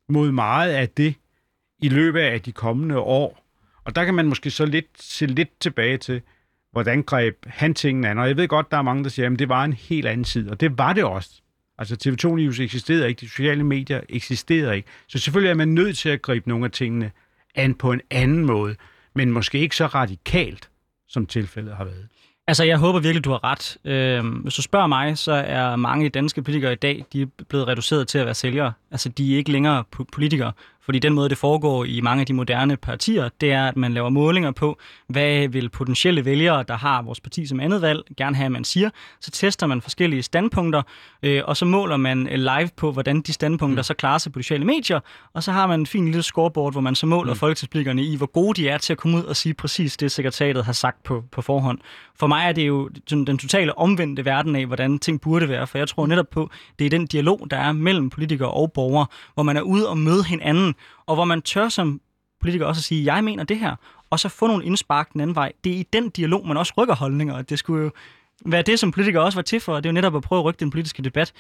[0.09, 1.15] mod meget af det
[1.83, 3.43] i løbet af de kommende år.
[3.85, 6.21] Og der kan man måske så lidt se lidt tilbage til,
[6.73, 8.19] hvordan greb han tingene an.
[8.19, 10.25] Og jeg ved godt, der er mange, der siger, at det var en helt anden
[10.25, 11.42] tid, Og det var det også.
[11.79, 14.89] Altså TV2 News eksisterede ikke, de sociale medier eksisterede ikke.
[15.09, 17.11] Så selvfølgelig er man nødt til at gribe nogle af tingene
[17.55, 18.77] an på en anden måde,
[19.15, 20.71] men måske ikke så radikalt,
[21.09, 22.09] som tilfældet har været.
[22.47, 23.77] Altså, jeg håber virkelig, du har ret.
[23.85, 27.69] Øh, hvis du spørger mig, så er mange danske politikere i dag, de er blevet
[27.69, 28.73] reduceret til at være sælgere.
[28.93, 30.53] Altså, de er ikke længere politikere.
[30.85, 33.93] Fordi den måde, det foregår i mange af de moderne partier, det er, at man
[33.93, 38.37] laver målinger på, hvad vil potentielle vælgere, der har vores parti som andet valg, gerne
[38.37, 38.91] have, at man siger.
[39.21, 40.83] Så tester man forskellige standpunkter,
[41.23, 43.85] øh, og så måler man live på, hvordan de standpunkter mm.
[43.85, 45.01] så klarer sig på sociale medier.
[45.33, 47.39] Og så har man en fin lille scoreboard, hvor man så måler mm.
[47.39, 50.65] folketingspolitikerne i, hvor gode de er til at komme ud og sige præcis det, sekretariatet
[50.65, 51.79] har sagt på, på forhånd.
[52.19, 55.67] For mig er det jo den totale omvendte verden af, hvordan ting burde være.
[55.67, 58.82] For jeg tror netop på, det er den dialog, der er mellem politikere og borgere,
[59.35, 60.75] hvor man er ude og møde hinanden
[61.07, 62.01] og hvor man tør som
[62.41, 63.77] politiker også at sige, jeg mener det her,
[64.11, 65.53] og så få nogle indspark den anden vej.
[65.65, 67.91] Det er i den dialog, man også rykker holdninger, og det skulle jo
[68.47, 70.45] være det, som politikere også var til for, det er jo netop at prøve at
[70.45, 71.33] rykke den politiske debat.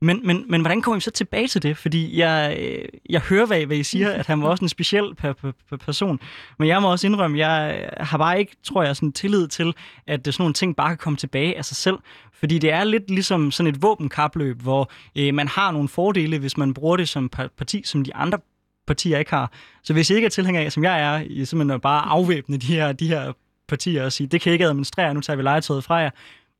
[0.00, 1.76] Men, men, men hvordan kommer vi så tilbage til det?
[1.76, 5.14] Fordi jeg, øh, jeg hører, hvad, hvad I siger, at han var også en speciel
[5.14, 6.20] per, per, per person.
[6.58, 9.74] Men jeg må også indrømme, jeg har bare ikke, tror jeg, sådan tillid til,
[10.06, 11.96] at sådan nogle ting bare kan komme tilbage af sig selv.
[12.38, 16.56] Fordi det er lidt ligesom sådan et våbenkapløb, hvor øh, man har nogle fordele, hvis
[16.56, 18.38] man bruger det som parti, som de andre
[18.86, 19.52] partier ikke har.
[19.82, 22.66] Så hvis I ikke er tilhænger af, som jeg er, I simpelthen bare afvæbne de
[22.66, 23.32] her, de her
[23.68, 26.10] partier og sige, det kan I ikke administrere, nu tager vi legetøjet fra jer.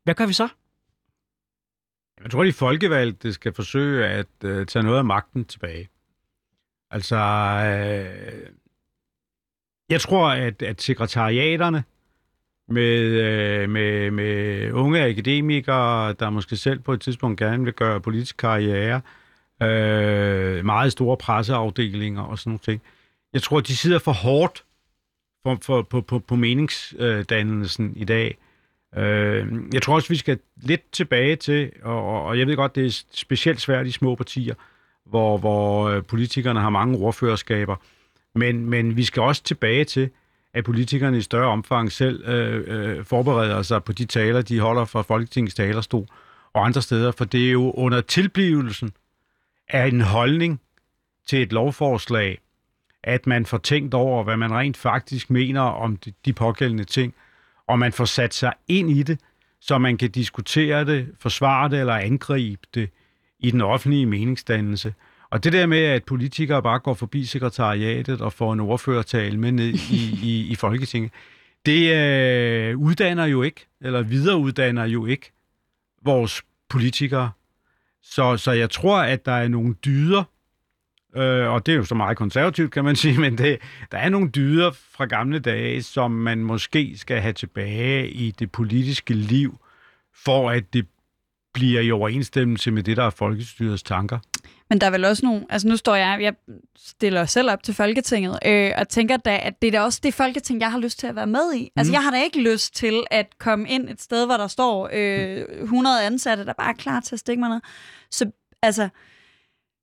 [0.04, 0.48] Hvad gør vi så?
[2.22, 5.88] Jeg tror, de folkevalgte skal forsøge at øh, tage noget af magten tilbage.
[6.90, 8.50] Altså, øh,
[9.90, 11.84] jeg tror, at, at sekretariaterne
[12.68, 13.06] med,
[13.64, 18.36] uh, med, med unge akademikere, der måske selv på et tidspunkt gerne vil gøre politisk
[18.36, 19.00] karriere,
[19.62, 22.82] øh, meget store presseafdelinger og sådan nogle ting.
[23.32, 24.64] Jeg tror, de sidder for hårdt
[25.42, 28.38] for, for, på, på, på meningsdannelsen i dag.
[28.96, 32.86] Øh, jeg tror også, vi skal lidt tilbage til, og, og jeg ved godt, det
[32.86, 34.54] er specielt svært i små partier,
[35.06, 37.76] hvor, hvor øh, politikerne har mange ordførerskaber,
[38.34, 40.10] men, men vi skal også tilbage til,
[40.54, 44.84] at politikerne i større omfang selv øh, øh, forbereder sig på de taler, de holder
[44.84, 46.06] fra Folketingets talerstol
[46.52, 48.92] og andre steder, for det er jo under tilblivelsen
[49.68, 50.60] er en holdning
[51.26, 52.38] til et lovforslag,
[53.04, 57.14] at man får tænkt over, hvad man rent faktisk mener om de, de pågældende ting,
[57.66, 59.20] og man får sat sig ind i det,
[59.60, 62.90] så man kan diskutere det, forsvare det eller angribe det
[63.38, 64.94] i den offentlige meningsdannelse.
[65.30, 69.52] Og det der med, at politikere bare går forbi sekretariatet og får en ordførertale med
[69.52, 71.12] ned i, i, i Folketinget,
[71.66, 75.32] det øh, uddanner jo ikke, eller videreuddanner jo ikke
[76.02, 77.30] vores politikere.
[78.02, 80.24] Så, så jeg tror, at der er nogle dyder
[81.16, 83.58] øh, og det er jo så meget konservativt, kan man sige, men det,
[83.92, 88.52] der er nogle dyder fra gamle dage, som man måske skal have tilbage i det
[88.52, 89.58] politiske liv,
[90.24, 90.86] for at det
[91.54, 94.18] bliver i overensstemmelse med det, der er folkestyrets tanker.
[94.70, 96.34] Men der er vel også nogle, altså nu står jeg, jeg
[96.76, 100.14] stiller selv op til Folketinget, øh, og tænker da, at det er da også det
[100.14, 101.70] Folketing, jeg har lyst til at være med i.
[101.76, 101.94] Altså mm.
[101.94, 105.44] jeg har da ikke lyst til at komme ind et sted, hvor der står øh,
[105.62, 107.60] 100 ansatte, der bare er klar til at stikke mig ned.
[108.10, 108.30] Så
[108.62, 108.88] altså,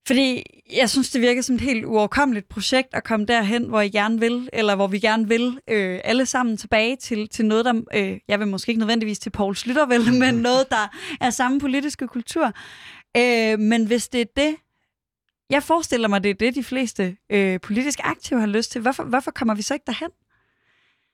[0.07, 0.43] fordi
[0.75, 4.19] jeg synes, det virker som et helt uoverkommeligt projekt at komme derhen, hvor I gerne
[4.19, 8.19] vil, eller hvor vi gerne vil øh, alle sammen tilbage til, til noget, der, øh,
[8.27, 12.07] jeg vil måske ikke nødvendigvis til Poul Slytter, vel, men noget, der er samme politiske
[12.07, 12.51] kultur.
[13.17, 14.55] Øh, men hvis det er det,
[15.49, 18.81] jeg forestiller mig, det er det, de fleste øh, politisk aktive har lyst til.
[18.81, 20.09] Hvorfor, hvorfor kommer vi så ikke derhen?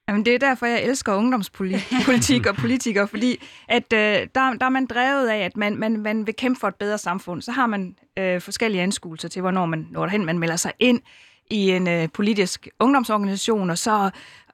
[0.07, 4.69] Jamen, det er derfor, jeg elsker ungdomspolitik og politikere, fordi at, øh, der, der er
[4.69, 7.41] man drevet af, at man, man, man vil kæmpe for et bedre samfund.
[7.41, 10.25] Så har man øh, forskellige anskuelser til, hvornår man når derhen.
[10.25, 11.01] Man melder sig ind
[11.49, 14.09] i en øh, politisk ungdomsorganisation, og så,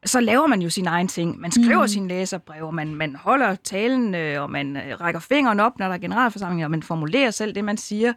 [0.05, 1.39] så laver man jo sin egen ting.
[1.39, 1.87] Man skriver mm.
[1.87, 5.93] sine læserbrev, man, man holder talen, øh, og man øh, rækker fingeren op, når der
[5.93, 8.13] er generalforsamling, og man formulerer selv det, man siger.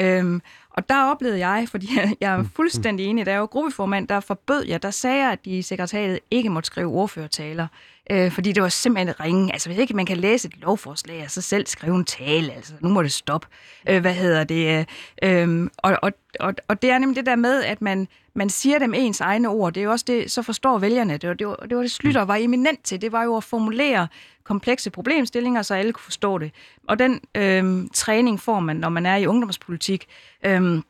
[0.00, 0.40] Øhm,
[0.76, 1.88] og der oplevede jeg, fordi
[2.20, 2.48] jeg er mm.
[2.56, 5.62] fuldstændig enig, da jeg var gruppeformand, der forbød jeg, der sagde jeg, at de i
[5.62, 7.66] sekretariatet ikke måtte skrive ordførertaler,
[8.10, 9.52] øh, fordi det var simpelthen ringe.
[9.52, 12.74] Altså hvis ikke man kan læse et lovforslag, og så selv skrive en tale, altså
[12.80, 13.46] nu må det stoppe.
[13.88, 14.86] Øh, hvad hedder det?
[15.22, 18.78] Øh, og, og, og, og det er nemlig det der med, at man, man siger
[18.78, 19.72] dem ens egne ord.
[19.72, 21.16] Det er jo også det, så forstår vælgerne.
[21.16, 23.00] Det var det, var, det, var det Slytter var eminent til.
[23.00, 24.08] Det var jo at formulere
[24.44, 26.52] komplekse problemstillinger, så alle kunne forstå det.
[26.88, 30.06] Og den øh, træning får man, når man er i ungdomspolitik.
[30.46, 30.82] Øh,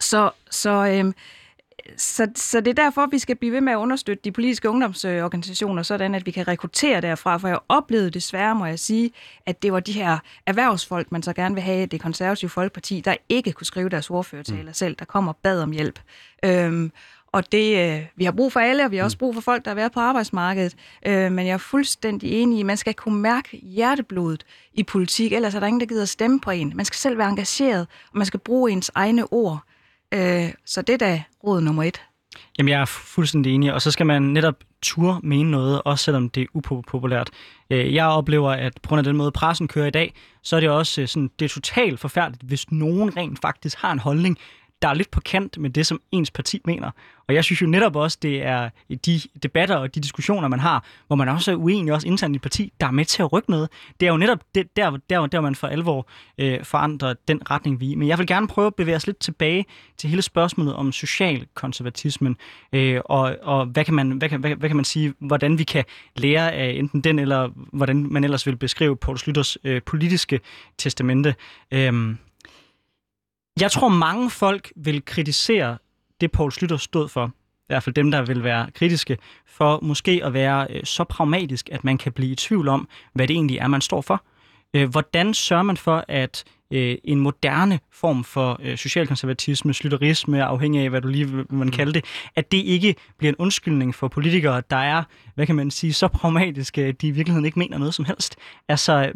[0.00, 1.12] så, så, øh,
[1.96, 5.82] så, så det er derfor, vi skal blive ved med at understøtte de politiske ungdomsorganisationer,
[5.82, 7.36] sådan at vi kan rekruttere derfra.
[7.36, 9.10] For jeg oplevede desværre, må jeg sige,
[9.46, 13.14] at det var de her erhvervsfolk, man så gerne vil have, det konservative folkeparti, der
[13.28, 14.74] ikke kunne skrive deres ordførertaler mm.
[14.74, 16.00] selv, der kommer bad om hjælp.
[16.44, 16.92] Øhm,
[17.32, 19.18] og det, øh, vi har brug for alle, og vi har også mm.
[19.18, 20.76] brug for folk, der er været på arbejdsmarkedet.
[21.06, 25.32] Øh, men jeg er fuldstændig enig i, at man skal kunne mærke hjerteblodet i politik,
[25.32, 26.72] ellers er der ingen, der gider stemme på en.
[26.74, 29.62] Man skal selv være engageret, og man skal bruge ens egne ord.
[30.14, 32.02] Øh, så det er da råd nummer et.
[32.58, 36.30] Jamen, jeg er fuldstændig enig, og så skal man netop tur mene noget, også selvom
[36.30, 37.30] det er upopulært.
[37.70, 40.60] Øh, jeg oplever, at på grund af den måde, pressen kører i dag, så er
[40.60, 44.38] det også øh, sådan, det er totalt forfærdeligt, hvis nogen rent faktisk har en holdning,
[44.82, 46.90] der er lidt på kant med det, som ens parti mener.
[47.30, 48.70] Og jeg synes jo netop også, det er
[49.06, 52.36] de debatter og de diskussioner, man har, hvor man også er uenig også internt i
[52.36, 53.68] et parti, der er med til at rykke noget.
[54.00, 57.80] Det er jo netop det, der, der, der man for alvor øh, forandrer den retning,
[57.80, 59.64] vi Men jeg vil gerne prøve at bevæge os lidt tilbage
[59.98, 62.36] til hele spørgsmålet om socialkonservatismen,
[62.72, 65.64] øh, og, og hvad, kan man, hvad, kan, hvad, hvad kan man sige, hvordan vi
[65.64, 65.84] kan
[66.16, 70.40] lære af enten den, eller hvordan man ellers vil beskrive Poul Slytters øh, politiske
[70.78, 71.34] testamente.
[71.70, 72.14] Øh,
[73.60, 75.78] jeg tror, mange folk vil kritisere
[76.20, 77.26] det, Poul Slytter stod for.
[77.26, 81.68] I hvert fald dem, der vil være kritiske, for måske at være øh, så pragmatisk,
[81.72, 84.24] at man kan blive i tvivl om, hvad det egentlig er, man står for.
[84.74, 90.82] Øh, hvordan sørger man for, at øh, en moderne form for øh, socialkonservatisme, slytterisme, afhængig
[90.82, 91.72] af, hvad du lige vil man mm.
[91.72, 92.04] kalde det,
[92.36, 95.02] at det ikke bliver en undskyldning for politikere, der er,
[95.34, 98.36] hvad kan man sige, så pragmatiske, at de i virkeligheden ikke mener noget som helst.
[98.68, 99.12] Altså,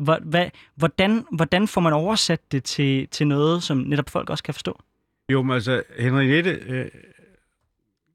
[0.76, 4.80] hvordan, hvordan får man oversat det til, til noget, som netop folk også kan forstå?
[5.32, 6.86] Jo, men altså, Henriette øh,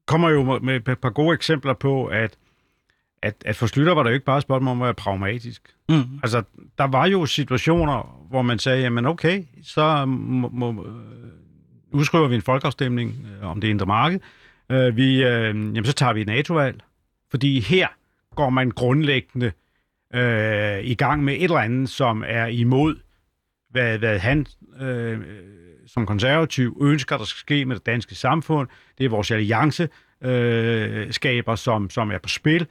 [0.06, 2.36] kommer jo med et par gode eksempler på, at
[3.22, 5.74] at, at for Slytter var det jo ikke bare et spørgsmål om at være pragmatisk.
[5.88, 6.20] Mm.
[6.22, 6.42] Altså,
[6.78, 10.92] der var jo situationer, hvor man sagde, jamen okay, så må, må, øh,
[11.92, 14.20] udskriver vi en folkeafstemning øh, om det indre marked.
[14.70, 16.80] Øh, vi, øh, jamen, så tager vi et NATO-valg,
[17.30, 17.88] fordi her
[18.36, 19.52] går man grundlæggende
[20.14, 22.96] øh, i gang med et eller andet, som er imod,
[23.70, 24.46] hvad, hvad han
[24.80, 25.18] øh,
[25.86, 28.68] som konservativ ønsker, der skal ske med det danske samfund.
[28.98, 32.66] Det er vores allianceskaber, øh, som, som er på spil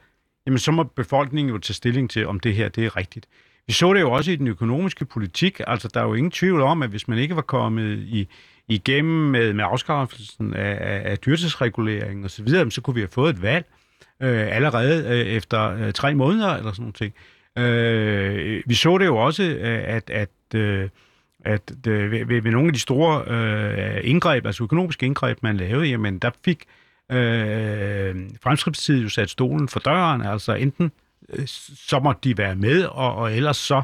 [0.46, 3.26] jamen så må befolkningen jo tage stilling til, om det her det er rigtigt.
[3.66, 5.60] Vi så det jo også i den økonomiske politik.
[5.66, 8.28] Altså, der er jo ingen tvivl om, at hvis man ikke var kommet i,
[8.68, 13.30] igennem med, med afskaffelsen af, af, af dyrtidsreguleringen osv., så, så kunne vi have fået
[13.30, 13.66] et valg
[14.22, 17.12] øh, allerede øh, efter øh, tre måneder eller sådan noget.
[17.58, 20.88] Øh, vi så det jo også, øh, at, at øh,
[21.44, 25.86] at øh, ved, ved nogle af de store øh, indgreb, altså økonomiske indgreb, man lavede,
[25.86, 26.79] jamen der fik øh,
[27.10, 30.92] øh, Fremskridtstid jo sat stolen for døren, altså enten
[31.28, 33.82] øh, så måtte de være med, og, og ellers så,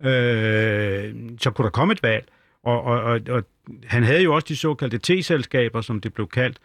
[0.00, 2.28] øh, så kunne der komme et valg.
[2.62, 3.44] Og, og, og, og
[3.86, 6.58] han havde jo også de såkaldte T-selskaber, som det blev kaldt,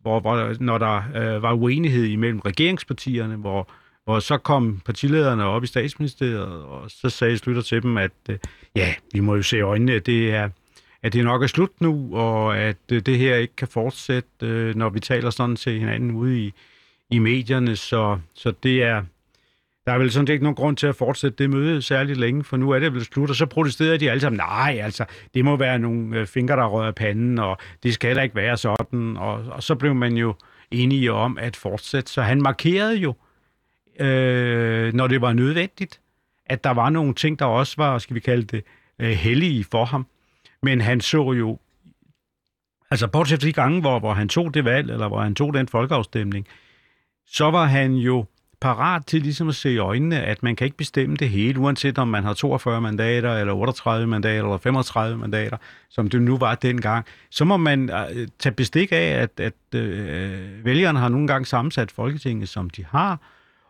[0.00, 3.70] hvor, hvor når der øh, var uenighed imellem regeringspartierne, hvor,
[4.04, 8.38] hvor så kom partilederne op i statsministeriet, og så sagde Slytter til dem, at øh,
[8.76, 10.48] ja, vi må jo se øjnene, det er
[11.02, 14.74] at det nok er slut nu, og at øh, det her ikke kan fortsætte, øh,
[14.74, 16.52] når vi taler sådan til hinanden ude i,
[17.10, 17.76] i medierne.
[17.76, 19.02] Så, så det er,
[19.86, 22.56] der er vel sådan ikke nogen grund til at fortsætte det møde særligt længe, for
[22.56, 25.04] nu er det vel slut, og så protesterer de alle sammen, nej, altså,
[25.34, 28.56] det må være nogle øh, fingre, der rører panden, og det skal heller ikke være
[28.56, 30.34] sådan, og, og så blev man jo
[30.70, 32.12] enige om at fortsætte.
[32.12, 33.14] Så han markerede jo,
[34.00, 36.00] øh, når det var nødvendigt,
[36.46, 38.64] at der var nogle ting, der også var, skal vi kalde det,
[38.98, 40.06] øh, hellige for ham.
[40.62, 41.58] Men han så jo,
[42.90, 45.54] altså bortset fra de gange, hvor, hvor han tog det valg, eller hvor han tog
[45.54, 46.46] den folkeafstemning,
[47.26, 48.26] så var han jo
[48.60, 51.98] parat til ligesom at se i øjnene, at man kan ikke bestemme det hele, uanset
[51.98, 55.56] om man har 42 mandater, eller 38 mandater, eller 35 mandater,
[55.88, 57.06] som det nu var dengang.
[57.30, 61.90] Så må man øh, tage bestik af, at, at øh, vælgerne har nogle gange sammensat
[61.90, 63.18] Folketinget, som de har,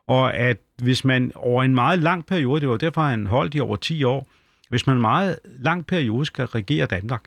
[0.07, 3.61] og at hvis man over en meget lang periode, det var derfor, han holdt i
[3.61, 4.29] over 10 år,
[4.69, 7.25] hvis man meget lang periode skal regere Danmark,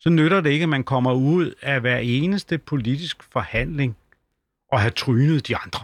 [0.00, 3.96] så nytter det ikke, at man kommer ud af hver eneste politisk forhandling
[4.72, 5.80] og have trynet de andre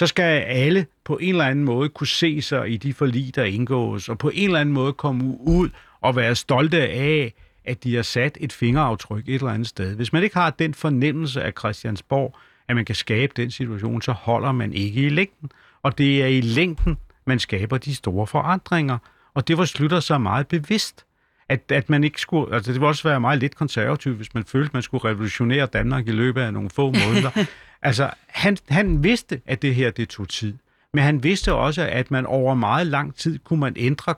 [0.00, 3.44] så skal alle på en eller anden måde kunne se sig i de forlig, der
[3.44, 5.68] indgås, og på en eller anden måde komme ud
[6.00, 9.96] og være stolte af, at de har sat et fingeraftryk et eller andet sted.
[9.96, 12.36] Hvis man ikke har den fornemmelse af Christiansborg,
[12.68, 15.50] at man kan skabe den situation, så holder man ikke i længden.
[15.82, 18.98] Og det er i længden, man skaber de store forandringer.
[19.34, 21.04] Og det var slutter sig meget bevidst
[21.50, 24.44] at, at man ikke skulle, altså det ville også være meget lidt konservativt, hvis man
[24.44, 27.46] følte, at man skulle revolutionere Danmark i løbet af nogle få måneder.
[27.82, 30.58] altså, han, han vidste, at det her, det tog tid.
[30.92, 34.14] Men han vidste også, at man over meget lang tid kunne man ændre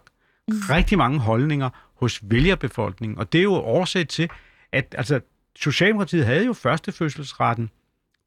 [0.49, 0.55] mm.
[0.71, 3.19] rigtig mange holdninger hos vælgerbefolkningen.
[3.19, 4.31] Og det er jo årsag til,
[4.73, 5.21] at altså,
[5.57, 7.71] Socialdemokratiet havde jo førstefødselsretten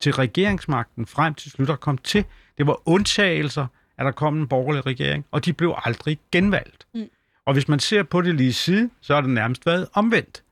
[0.02, 2.26] til regeringsmagten frem til slut der kom til.
[2.58, 6.88] Det var undtagelser, at der kom en borgerlig regering, og de blev aldrig genvalgt.
[6.94, 7.10] Mm.
[7.46, 10.44] Og hvis man ser på det lige siden, så har det nærmest været omvendt.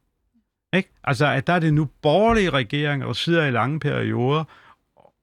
[0.73, 0.89] Ikke?
[1.03, 4.43] Altså, at der er det nu borgerlige regeringer, der sidder i lange perioder,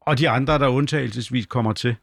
[0.00, 1.96] og de andre, der undtagelsesvis kommer til.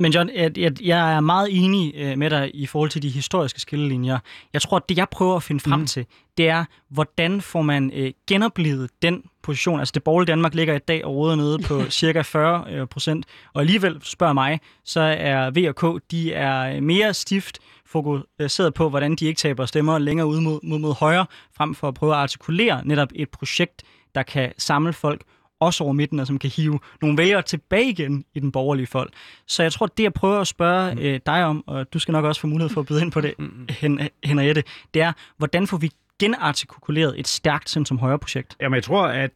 [0.00, 3.60] Men John, jeg, jeg er meget enig øh, med dig i forhold til de historiske
[3.60, 4.18] skillelinjer.
[4.52, 5.86] Jeg tror, at det, jeg prøver at finde frem mm.
[5.86, 9.78] til, det er, hvordan får man øh, genoplevet den position.
[9.78, 13.26] Altså det borgerlige Danmark ligger i dag og råder nede på cirka 40 øh, procent.
[13.54, 18.88] Og alligevel, spørger mig, så er V og K, de er mere stift fokuseret på,
[18.88, 22.12] hvordan de ikke taber stemmer længere ud mod, mod, mod højre, frem for at prøve
[22.12, 23.82] at artikulere netop et projekt,
[24.14, 25.22] der kan samle folk
[25.60, 29.12] også over midten, og som kan hive nogle vælgere tilbage igen i den borgerlige folk.
[29.46, 31.00] Så jeg tror, det jeg prøver at spørge mm.
[31.00, 33.20] øh, dig om, og du skal nok også få mulighed for at byde ind på
[33.20, 33.44] det, mm.
[33.44, 33.66] mm.
[33.70, 38.56] Hen, Henriette, det er, hvordan får vi genartikuleret et stærkt centrum højre projekt?
[38.60, 39.30] Jamen, jeg tror, at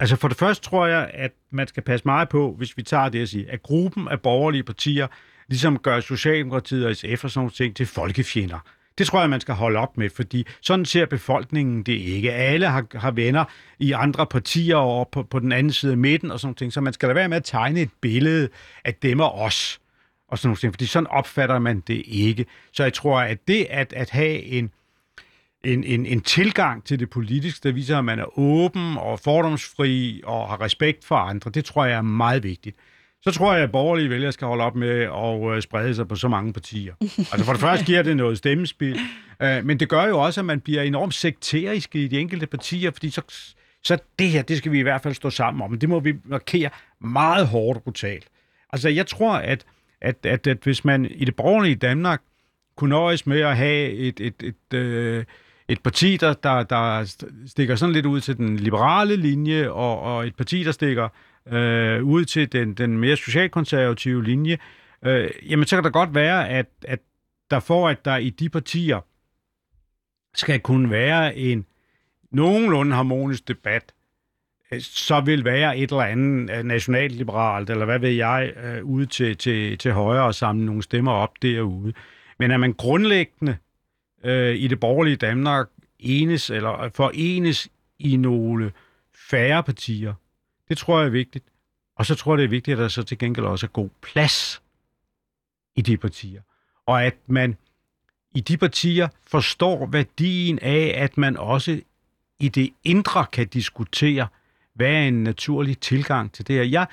[0.00, 3.08] Altså for det første tror jeg, at man skal passe meget på, hvis vi tager
[3.08, 5.06] det at sige, at gruppen af borgerlige partier
[5.48, 8.58] ligesom gør Socialdemokratiet og SF og sådan nogle ting til folkefjender.
[8.98, 12.32] Det tror jeg, man skal holde op med, fordi sådan ser befolkningen det ikke.
[12.32, 13.44] Alle har, har venner
[13.78, 16.80] i andre partier og på, på den anden side af midten og sådan ting, så
[16.80, 18.48] man skal da være med at tegne et billede
[18.84, 19.80] af dem og os
[20.28, 22.46] og sådan nogle ting, fordi sådan opfatter man det ikke.
[22.72, 24.70] Så jeg tror, at det at, at have en,
[25.64, 30.22] en, en, en tilgang til det politiske, der viser, at man er åben og fordomsfri
[30.24, 32.76] og har respekt for andre, det tror jeg er meget vigtigt
[33.22, 36.16] så tror jeg, at borgerlige vælgere skal holde op med at øh, sprede sig på
[36.16, 36.94] så mange partier.
[37.00, 38.98] Altså for det første giver det noget stemmespil,
[39.42, 42.90] øh, men det gør jo også, at man bliver enormt sekterisk i de enkelte partier,
[42.90, 43.22] fordi så,
[43.84, 45.78] så det her, det skal vi i hvert fald stå sammen om.
[45.78, 48.26] Det må vi markere meget hårdt og brutalt.
[48.72, 49.64] Altså jeg tror, at,
[50.00, 52.22] at, at, at hvis man i det borgerlige Danmark
[52.76, 55.24] kunne nøjes med at have et, et, et, et, øh,
[55.68, 57.14] et parti, der, der, der
[57.46, 61.08] stikker sådan lidt ud til den liberale linje, og, og et parti, der stikker
[61.50, 64.58] øh, ud til den, den mere socialkonservative linje,
[65.04, 66.98] øh, jamen så kan det godt være, at, at
[67.50, 69.00] der for at der i de partier
[70.34, 71.66] skal kunne være en
[72.30, 73.92] nogenlunde harmonisk debat,
[74.72, 79.06] øh, så vil være et eller andet øh, nationalliberalt, eller hvad ved jeg, øh, ude
[79.06, 81.92] til, til, til højre og samle nogle stemmer op derude.
[82.38, 83.56] Men er man grundlæggende
[84.24, 88.72] øh, i det borgerlige Danmark enes, eller forenes i nogle
[89.30, 90.14] færre partier,
[90.68, 91.44] det tror jeg er vigtigt.
[91.96, 93.88] Og så tror jeg, det er vigtigt, at der så til gengæld også er god
[94.02, 94.62] plads
[95.76, 96.40] i de partier.
[96.86, 97.56] Og at man
[98.34, 101.80] i de partier forstår værdien af, at man også
[102.40, 104.26] i det indre kan diskutere,
[104.74, 106.62] hvad er en naturlig tilgang til det her.
[106.62, 106.86] Jeg,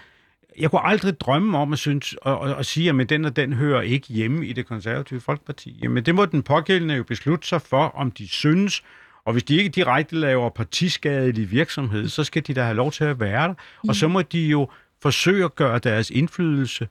[0.59, 3.53] jeg kunne aldrig drømme om at, synes, at, at, at sige, at den og den
[3.53, 5.79] hører ikke hjemme i det konservative folkeparti.
[5.83, 8.83] Jamen det må den pågældende jo beslutte sig for, om de synes,
[9.25, 13.03] og hvis de ikke direkte laver partiskadelig virksomhed, så skal de da have lov til
[13.03, 13.53] at være der.
[13.83, 13.89] Mm.
[13.89, 14.69] Og så må de jo
[15.01, 16.87] forsøge at gøre deres indflydelse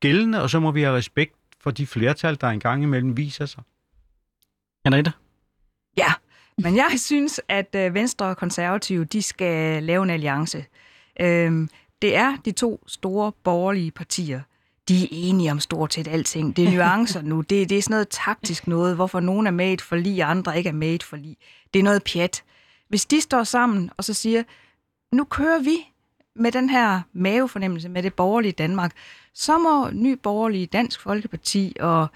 [0.00, 3.62] gældende, og så må vi have respekt for de flertal, der engang imellem viser sig.
[4.84, 5.12] Henriette?
[5.96, 6.12] Ja,
[6.58, 10.64] men jeg synes, at øh, Venstre og Konservative, de skal lave en alliance.
[11.20, 11.68] Øhm,
[12.02, 14.40] det er de to store borgerlige partier.
[14.88, 16.56] De er enige om stort set alting.
[16.56, 17.40] Det er nuancer nu.
[17.40, 20.30] Det, det er sådan noget taktisk noget, hvorfor nogen er med i et forlig, og
[20.30, 21.36] andre ikke er med i et forlig.
[21.74, 22.42] Det er noget pjat.
[22.88, 24.42] Hvis de står sammen og så siger,
[25.12, 25.76] nu kører vi
[26.36, 28.92] med den her mavefornemmelse med det borgerlige Danmark,
[29.34, 32.06] så må ny borgerlige Dansk Folkeparti og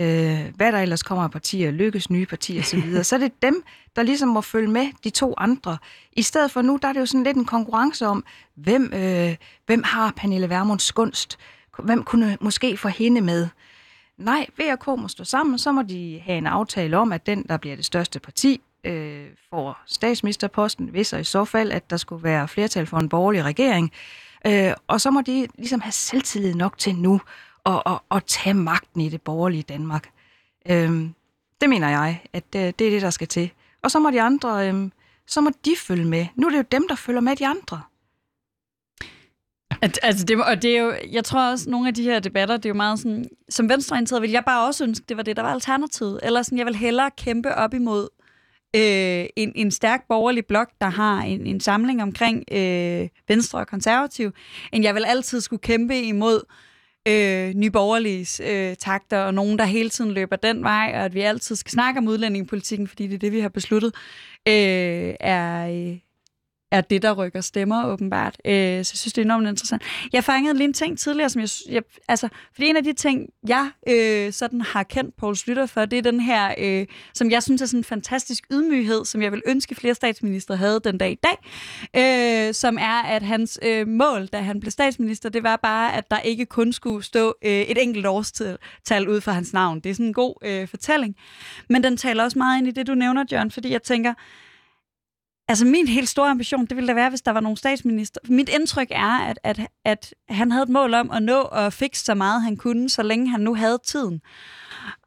[0.00, 3.64] øh, hvad der ellers kommer af partier, lykkes nye partier osv., så er det dem,
[3.96, 5.78] der ligesom må følge med de to andre.
[6.12, 9.36] I stedet for nu, der er det jo sådan lidt en konkurrence om, hvem, øh,
[9.66, 11.38] hvem har Pernille Vermunds gunst?
[11.78, 13.48] Hvem kunne måske få hende med?
[14.18, 17.56] Nej, VK må stå sammen, så må de have en aftale om, at den, der
[17.56, 22.24] bliver det største parti, øh, får statsministerposten, hvis og i så fald, at der skulle
[22.24, 23.92] være flertal for en borgerlig regering.
[24.46, 27.20] Øh, og så må de ligesom have selvtillid nok til nu
[27.66, 30.08] at, at, at tage magten i det borgerlige Danmark.
[30.68, 31.10] Øh,
[31.60, 33.50] det mener jeg, at det, det er det, der skal til.
[33.82, 34.90] Og så må de andre, øh,
[35.26, 36.26] så må de følge med.
[36.36, 37.80] Nu er det jo dem, der følger med de andre.
[39.82, 42.56] At, altså det, og det er jo, jeg tror også, nogle af de her debatter,
[42.56, 45.36] det er jo meget sådan, som venstreorienteret vil jeg bare også ønske, det var det,
[45.36, 46.20] der var alternativet.
[46.22, 48.08] Eller sådan, jeg vil hellere kæmpe op imod
[48.76, 53.66] øh, en, en stærk borgerlig blok, der har en, en samling omkring øh, venstre og
[53.66, 54.30] konservativ,
[54.72, 56.42] end jeg vil altid skulle kæmpe imod
[57.08, 61.20] øh, nyborgerliges øh, takter, og nogen, der hele tiden løber den vej, og at vi
[61.20, 63.94] altid skal snakke om udlændingepolitikken, fordi det er det, vi har besluttet,
[64.48, 65.98] øh, er, øh,
[66.70, 68.36] er det, der rykker stemmer, åbenbart.
[68.44, 69.82] Øh, så jeg synes, det er enormt interessant.
[70.12, 73.28] Jeg fangede lige en ting tidligere, som jeg, jeg altså, fordi en af de ting,
[73.48, 77.42] jeg øh, sådan har kendt Paul Slytter for, det er den her, øh, som jeg
[77.42, 81.10] synes er sådan en fantastisk ydmyghed, som jeg vil ønske flere statsminister havde den dag
[81.10, 81.36] i dag,
[82.48, 86.10] øh, som er, at hans øh, mål, da han blev statsminister, det var bare, at
[86.10, 89.80] der ikke kun skulle stå øh, et enkelt årstal ud for hans navn.
[89.80, 91.16] Det er sådan en god øh, fortælling.
[91.68, 94.14] Men den taler også meget ind i det, du nævner, John, fordi jeg tænker,
[95.50, 98.20] Altså min helt store ambition, det ville da være, hvis der var nogle statsminister.
[98.28, 102.04] Mit indtryk er, at, at, at han havde et mål om at nå at fikse
[102.04, 104.20] så meget, han kunne, så længe han nu havde tiden.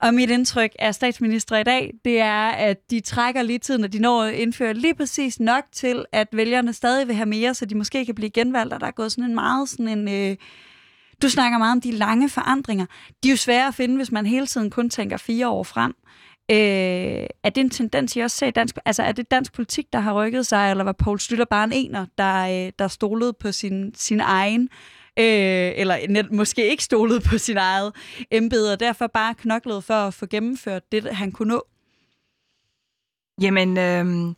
[0.02, 3.94] Og mit indtryk af statsminister i dag, det er, at de trækker lige tiden, og
[3.94, 7.66] de når at indføre lige præcis nok til, at vælgerne stadig vil have mere, så
[7.66, 10.10] de måske kan blive genvalgt, og der er gået sådan en meget sådan en...
[10.10, 10.38] Øh,
[11.22, 12.86] du snakker meget om de lange forandringer.
[13.24, 15.94] De er jo svære at finde, hvis man hele tiden kun tænker fire år frem.
[16.52, 18.78] Øh, er det en tendens, I også ser i dansk...
[18.86, 21.74] Altså, er det dansk politik, der har rykket sig, eller var Poul Slytter bare en
[21.74, 24.70] ener, der, øh, der stolede på sin, sin egen...
[25.20, 27.94] Øh, eller net, måske ikke stolede på sin eget
[28.32, 31.64] embede, og derfor bare knoklede for at få gennemført det, han kunne nå?
[33.42, 34.36] Jamen, øh,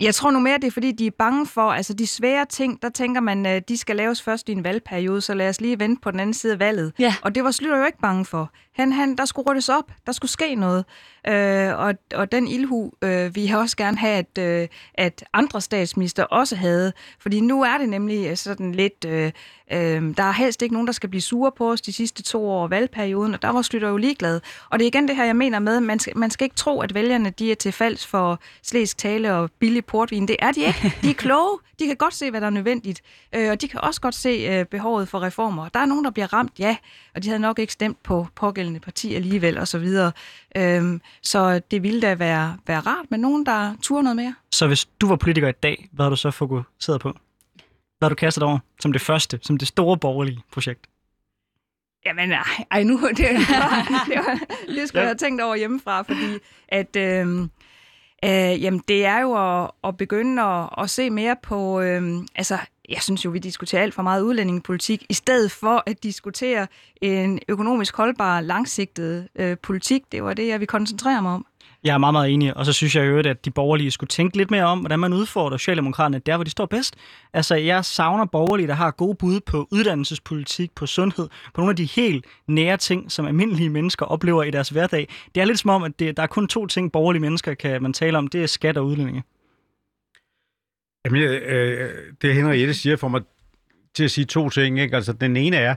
[0.00, 2.82] jeg tror nu mere, det er fordi, de er bange for, altså de svære ting,
[2.82, 5.78] der tænker man, øh, de skal laves først i en valgperiode, så lad os lige
[5.78, 6.92] vente på den anden side af valget.
[6.98, 7.14] Ja.
[7.22, 8.50] Og det var Slytter jo ikke bange for.
[8.74, 10.84] Han, han, der skulle ryddes op, der skulle ske noget.
[11.28, 15.60] Øh, og, og den ilhu øh, vi har også gerne have, at, øh, at andre
[15.60, 16.92] statsminister også havde.
[17.18, 19.32] Fordi nu er det nemlig øh, sådan lidt, øh,
[19.72, 22.50] øh, der er helst ikke nogen, der skal blive sure på os de sidste to
[22.50, 24.40] år af valgperioden, og der var Slytter jo ligeglad.
[24.70, 26.80] Og det er igen det her, jeg mener med, man skal, man skal ikke tro,
[26.80, 30.28] at vælgerne de er til falds for slæsk tale og billig portvin.
[30.28, 30.94] Det er de ikke.
[31.02, 31.58] De er kloge.
[31.78, 33.02] De kan godt se, hvad der er nødvendigt.
[33.34, 35.68] Øh, og de kan også godt se øh, behovet for reformer.
[35.68, 36.76] Der er nogen, der bliver ramt, ja,
[37.14, 40.12] og de havde nok ikke stemt på pågældende parti alligevel, og så videre.
[40.56, 44.34] Øhm, så det ville da være, være rart med nogen, der turer noget mere.
[44.52, 47.16] Så hvis du var politiker i dag, hvad har du så fokuseret på?
[47.98, 50.86] Hvad har du kastet over som det første, som det store borgerlige projekt?
[52.06, 55.56] Jamen, ej, ej nu, det, det, var, det, var, det skulle jeg have tænkt over
[55.56, 57.48] hjemmefra, fordi at, øh,
[58.24, 62.02] øh, jamen, det er jo at, at begynde at, at se mere på, øh,
[62.34, 62.58] altså,
[62.88, 66.66] jeg synes jo, vi diskuterer alt for meget udlændingepolitik, i stedet for at diskutere
[66.96, 70.02] en økonomisk holdbar, langsigtet øh, politik.
[70.12, 71.46] Det var det, jeg vil koncentrere mig om.
[71.84, 74.36] Jeg er meget, meget enig, og så synes jeg jo, at de borgerlige skulle tænke
[74.36, 76.96] lidt mere om, hvordan man udfordrer Socialdemokraterne der, hvor de står bedst.
[77.32, 81.76] Altså, jeg savner borgerlige, der har gode bud på uddannelsespolitik, på sundhed, på nogle af
[81.76, 85.08] de helt nære ting, som almindelige mennesker oplever i deres hverdag.
[85.34, 87.82] Det er lidt som om, at det, der er kun to ting, borgerlige mennesker kan
[87.82, 88.26] man tale om.
[88.26, 89.22] Det er skat og udlændinge.
[91.04, 91.90] Jamen, øh,
[92.22, 93.20] det Henriette siger for mig
[93.94, 94.80] til at sige to ting.
[94.80, 94.96] Ikke?
[94.96, 95.74] Altså, den ene er,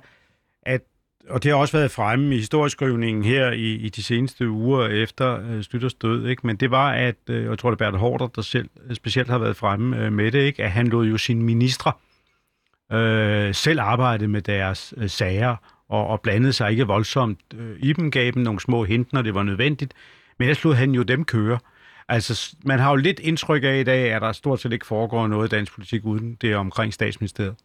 [0.64, 0.82] at
[1.30, 5.42] og det har også været fremme i historieskrivningen her i, i de seneste uger efter
[5.50, 6.48] øh, Slytters død, ikke?
[6.48, 9.30] men det var, at øh, jeg tror, det er Bertel Hårder, der selv, øh, specielt
[9.30, 10.64] har været fremme øh, med det, ikke?
[10.64, 11.92] at han lod jo sine ministre
[12.92, 15.56] øh, selv arbejde med deres øh, sager
[15.90, 19.22] og, og blandede sig ikke voldsomt øh, i dem, gav dem nogle små hint, når
[19.22, 19.94] det var nødvendigt,
[20.40, 21.60] men ellers lod han jo dem køre.
[22.10, 25.28] Altså, man har jo lidt indtryk af i dag, at der stort set ikke foregår
[25.28, 27.56] noget i dansk politik uden det omkring statsministeriet.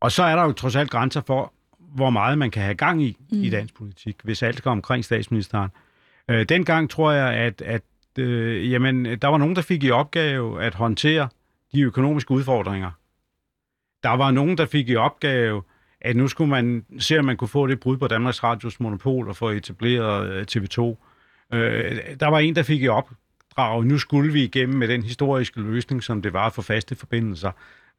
[0.00, 1.52] Og så er der jo trods alt grænser for,
[1.94, 3.42] hvor meget man kan have gang i mm.
[3.42, 5.70] i dansk politik, hvis alt går omkring statsministeren.
[6.28, 7.82] Øh, dengang tror jeg, at, at
[8.18, 11.28] øh, jamen, der var nogen, der fik i opgave at håndtere
[11.74, 12.90] de økonomiske udfordringer.
[14.02, 15.62] Der var nogen, der fik i opgave,
[16.00, 19.28] at nu skulle man se, om man kunne få det brud på Danmarks Radios monopol
[19.28, 20.80] og få etableret øh, TV2.
[21.54, 25.60] Øh, der var en, der fik i opdrag, nu skulle vi igennem med den historiske
[25.60, 27.50] løsning, som det var for faste forbindelser,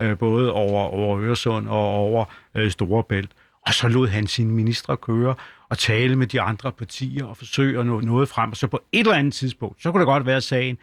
[0.01, 2.25] øh, både over, over Øresund og over
[2.55, 3.31] øh, Storebælt.
[3.65, 5.35] Og så lod han sine ministre køre
[5.69, 8.49] og tale med de andre partier og forsøge at nå noget frem.
[8.51, 10.77] Og så på et eller andet tidspunkt, så kunne det godt være, at sagen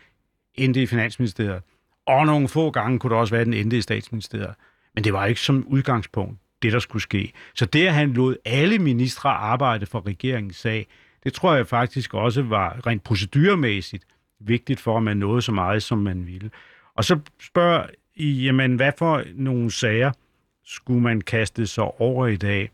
[0.54, 1.62] endte i Finansministeriet.
[2.06, 4.54] Og nogle få gange kunne det også være, at den endte i Statsministeriet.
[4.94, 7.32] Men det var ikke som udgangspunkt det, der skulle ske.
[7.54, 10.86] Så det, at han lod alle ministre arbejde for regeringens sag,
[11.24, 14.04] det tror jeg faktisk også var rent proceduremæssigt
[14.40, 16.50] vigtigt for, at man nåede så meget, som man ville.
[16.94, 20.12] Og så spørger I, jamen, hvad for nogle sager
[20.70, 22.70] skulle man kaste sig over i dag?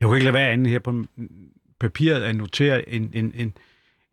[0.00, 1.04] Jeg kunne ikke lade være andet her på
[1.80, 3.54] papiret at notere en, en, en,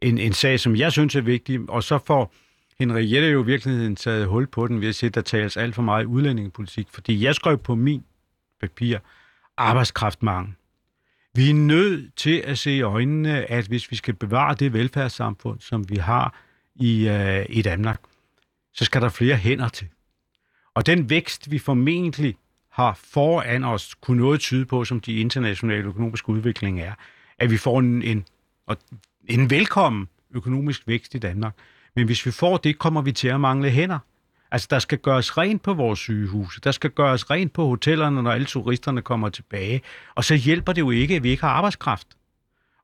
[0.01, 2.34] en, en sag, som jeg synes er vigtig, og så får
[2.80, 5.76] Henriette jo i virkeligheden taget hul på den ved at sige, at der tales alt
[5.76, 8.03] for meget udlændingepolitik, fordi jeg skrev på min
[8.62, 8.97] papir
[9.58, 10.53] arbejdskraftmangel.
[11.34, 15.60] Vi er nødt til at se i øjnene, at hvis vi skal bevare det velfærdssamfund,
[15.60, 16.39] som vi har
[16.76, 18.01] i, øh, i Danmark,
[18.74, 19.88] så skal der flere hænder til.
[20.74, 22.36] Og den vækst, vi formentlig
[22.78, 26.94] har foran os, kunne noget tyde på, som de internationale økonomiske udvikling er,
[27.40, 28.26] at vi får en, en,
[29.26, 31.54] en velkommen økonomisk vækst i Danmark.
[31.96, 34.00] Men hvis vi får det, kommer vi til at mangle hænder.
[34.52, 36.62] Altså, der skal gøres rent på vores sygehuse.
[36.62, 39.82] Der skal gøres rent på hotellerne, når alle turisterne kommer tilbage.
[40.16, 42.08] Og så hjælper det jo ikke, at vi ikke har arbejdskraft.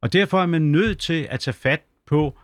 [0.02, 2.40] Og derfor er man nødt til at tage fat på,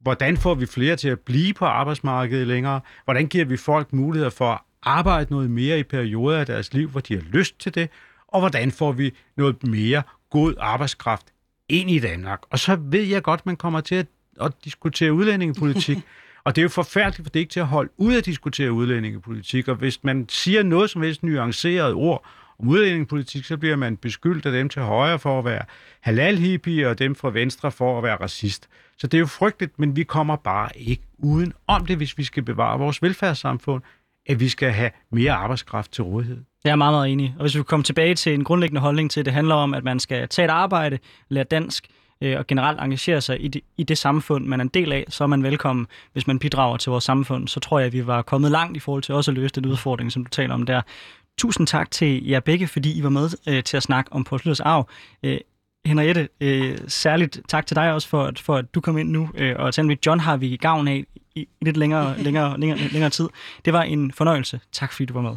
[0.00, 2.80] hvordan får vi flere til at blive på arbejdsmarkedet længere?
[3.04, 6.88] Hvordan giver vi folk muligheder for at arbejde noget mere i perioder af deres liv,
[6.88, 7.88] hvor de har lyst til det?
[8.28, 11.26] Og hvordan får vi noget mere god arbejdskraft
[11.68, 12.40] ind i Danmark?
[12.50, 14.06] Og så ved jeg godt, man kommer til at,
[14.40, 15.98] at diskutere udlændingepolitik.
[16.44, 18.72] Og det er jo forfærdeligt, for det er ikke til at holde ud at diskutere
[18.72, 19.68] udlændingepolitik.
[19.68, 22.26] Og hvis man siger noget som helst nuanceret ord
[22.58, 25.62] om udlændingepolitik, så bliver man beskyldt af dem til højre for at være
[26.00, 28.68] halal og dem fra venstre for at være racist.
[28.96, 32.24] Så det er jo frygteligt, men vi kommer bare ikke uden om det, hvis vi
[32.24, 33.82] skal bevare vores velfærdssamfund,
[34.26, 36.44] at vi skal have mere arbejdskraft til rådighed.
[36.64, 37.34] Jeg er meget, meget enig.
[37.36, 39.84] Og hvis vi kommer tilbage til en grundlæggende holdning til, at det handler om, at
[39.84, 40.98] man skal tage et arbejde,
[41.28, 41.88] lære dansk,
[42.20, 45.04] øh, og generelt engagere sig i det, i det samfund, man er en del af,
[45.08, 47.48] så er man velkommen, hvis man bidrager til vores samfund.
[47.48, 49.66] Så tror jeg, at vi var kommet langt i forhold til også at løse den
[49.66, 50.82] udfordring, som du taler om der.
[51.38, 54.60] Tusind tak til jer begge, fordi I var med øh, til at snakke om Portlyrs
[54.60, 54.88] arv.
[55.22, 55.38] Øh,
[55.86, 59.56] Henriette, øh, særligt tak til dig også for, for at du kom ind nu, øh,
[59.58, 63.28] og Tandvik John har vi gavn af i, i lidt længere, længere, længere, længere tid.
[63.64, 64.60] Det var en fornøjelse.
[64.72, 65.36] Tak fordi du var med.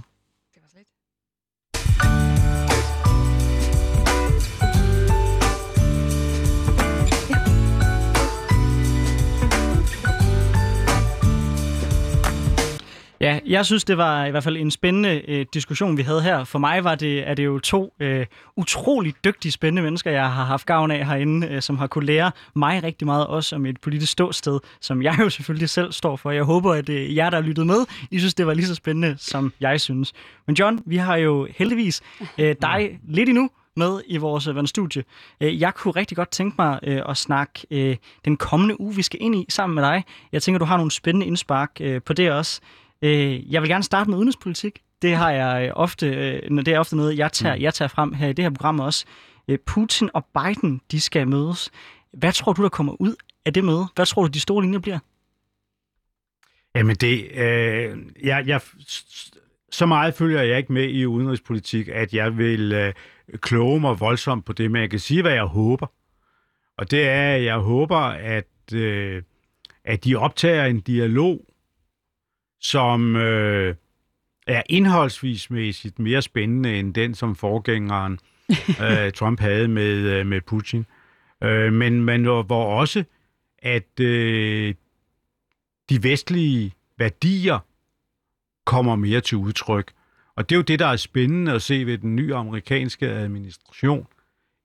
[13.28, 16.44] Ja, jeg synes, det var i hvert fald en spændende øh, diskussion, vi havde her.
[16.44, 18.26] For mig var det, er det jo to øh,
[18.56, 22.32] utrolig dygtige, spændende mennesker, jeg har haft gavn af herinde, øh, som har kunne lære
[22.56, 26.32] mig rigtig meget også om et politisk ståsted, som jeg jo selvfølgelig selv står for.
[26.32, 28.76] Jeg håber, at øh, jer, der har lyttet med, I synes, det var lige så
[28.76, 30.14] spændende, som jeg synes.
[30.46, 32.02] Men John, vi har jo heldigvis
[32.38, 35.04] øh, dig lidt endnu med i vores øh, vandstudie.
[35.42, 39.22] Øh, jeg kunne rigtig godt tænke mig øh, at snakke den kommende uge, vi skal
[39.22, 40.04] ind i sammen med dig.
[40.32, 42.62] Jeg tænker, du har nogle spændende indspark på det også.
[43.02, 44.82] Øh, jeg vil gerne starte med udenrigspolitik.
[45.02, 47.62] Det har jeg ofte, øh, det er ofte noget, jeg tager, mm.
[47.62, 49.06] jeg tager frem her i det her program også.
[49.48, 51.72] Øh, Putin og Biden, de skal mødes.
[52.14, 53.88] Hvad tror du, der kommer ud af det møde?
[53.96, 55.00] Hvad tror du, de store linjer bliver?
[56.76, 58.62] Jamen det, øh, jeg, jeg,
[59.72, 62.94] så meget følger jeg ikke med i udenrigspolitik, at jeg vil øh,
[63.34, 65.88] kloge mig voldsomt på det, men jeg kan sige, hvad jeg håber.
[66.78, 69.24] Og det er, at jeg håber, at, øh,
[69.84, 71.46] at de optager en dialog
[72.62, 73.76] som øh,
[74.48, 78.20] er indholdsvismæssigt mere spændende end den, som forgængeren
[78.84, 80.86] øh, Trump havde med, øh, med Putin.
[81.44, 83.04] Øh, men, men hvor også,
[83.60, 84.74] at øh,
[85.90, 87.60] de vestlige værdier
[88.66, 89.92] kommer mere til udtryk.
[90.36, 94.08] Og det er jo det, der er spændende at se ved den nye amerikanske administration.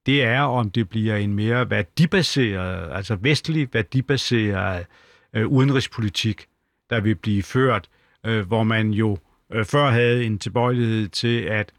[0.07, 4.87] Det er, om det bliver en mere værdibaseret, altså vestlig værdibaseret
[5.35, 6.47] øh, udenrigspolitik,
[6.93, 7.89] der vil blive ført,
[8.27, 9.19] øh, hvor man jo
[9.53, 11.73] øh, før havde en tilbøjelighed til at,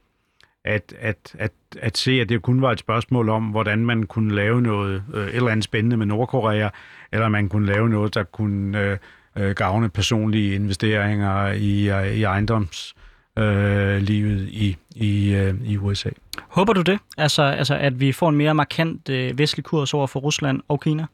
[0.65, 1.51] at, at, at,
[1.81, 5.27] at se, at det kun var et spørgsmål om, hvordan man kunne lave noget øh,
[5.27, 6.69] et eller andet spændende med Nordkorea,
[7.11, 8.97] eller man kunne lave noget, der kunne øh,
[9.37, 12.95] øh, gavne personlige investeringer i, øh, i ejendoms
[13.37, 16.09] øh, livet i, i, øh, i USA.
[16.47, 16.99] Håber du det?
[17.17, 20.81] Altså, altså at vi får en mere markant øh, vestlig kurs over for Rusland og
[20.81, 21.05] Kina?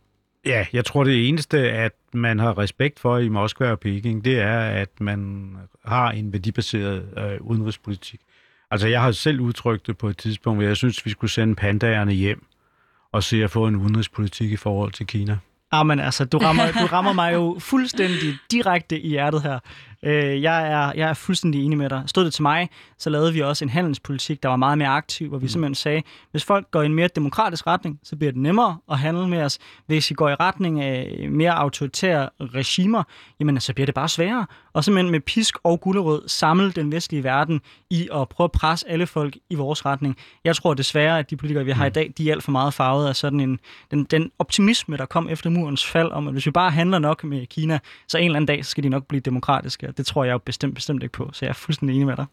[0.49, 4.39] Ja, jeg tror det eneste, at man har respekt for i Moskva og Peking, det
[4.39, 5.51] er, at man
[5.85, 8.19] har en værdibaseret øh, udenrigspolitik.
[8.71, 11.55] Altså, jeg har selv udtrykt det på et tidspunkt, hvor jeg synes, vi skulle sende
[11.55, 12.45] pandaerne hjem
[13.11, 15.37] og se at få en udenrigspolitik i forhold til Kina.
[15.71, 19.59] Ah, men altså, du rammer, du rammer mig jo fuldstændig direkte i hjertet her.
[20.03, 22.03] Øh, jeg, er, jeg er fuldstændig enig med dig.
[22.05, 25.29] Stod det til mig, så lavede vi også en handelspolitik, der var meget mere aktiv,
[25.29, 25.49] hvor vi mm.
[25.49, 28.99] simpelthen sagde, hvis folk går i en mere demokratisk retning, så bliver det nemmere at
[28.99, 29.59] handle med os.
[29.85, 33.03] Hvis I går i retning af mere autoritære regimer,
[33.39, 34.45] jamen så bliver det bare sværere.
[34.73, 38.89] Og simpelthen med pisk og gullerød samle den vestlige verden i at prøve at presse
[38.89, 40.17] alle folk i vores retning.
[40.43, 41.93] Jeg tror desværre, at de politikere, vi har i mm.
[41.93, 43.59] dag, de er alt for meget farvet af sådan en,
[43.91, 47.23] den, den optimisme, der kom efter murens fald, om at hvis vi bare handler nok
[47.23, 50.05] med Kina, så en eller anden dag, så skal de nok blive demokratiske og det
[50.05, 52.25] tror jeg jo bestemt, bestemt ikke på, så jeg er fuldstændig enig med dig.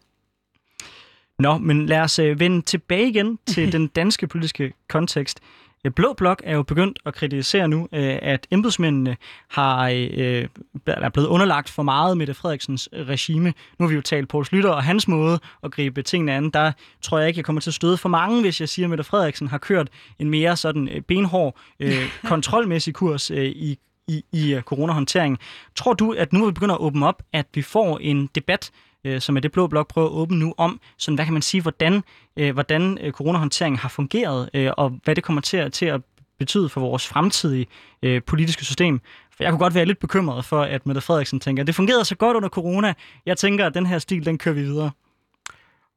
[1.39, 5.39] Nå, men lad os øh, vende tilbage igen til den danske politiske kontekst.
[5.85, 10.47] Øh, Blå Blok er jo begyndt at kritisere nu, øh, at embedsmændene har, øh,
[10.87, 13.53] er blevet underlagt for meget Mette Frederiksens regime.
[13.79, 16.49] Nu har vi jo talt på Slytter og hans måde at gribe tingene an.
[16.49, 18.89] Der tror jeg ikke, jeg kommer til at støde for mange, hvis jeg siger, at
[18.89, 19.89] Mette Frederiksen har kørt
[20.19, 25.37] en mere sådan benhård øh, kontrolmæssig kurs øh, i i, i øh, coronahåndteringen.
[25.75, 28.71] Tror du, at nu vi begynder at åbne op, at vi får en debat,
[29.03, 31.41] øh, som er det blå blok prøver at åbne nu om, sådan, hvad kan man
[31.41, 32.03] sige, hvordan,
[32.37, 36.01] øh, hvordan øh, coronahåndteringen har fungeret, øh, og hvad det kommer til, til at
[36.39, 37.67] betyde for vores fremtidige
[38.03, 39.01] øh, politiske system.
[39.31, 42.15] For jeg kunne godt være lidt bekymret for, at Mette Frederiksen tænker, det fungerede så
[42.15, 42.93] godt under corona,
[43.25, 44.91] jeg tænker, at den her stil, den kører vi videre.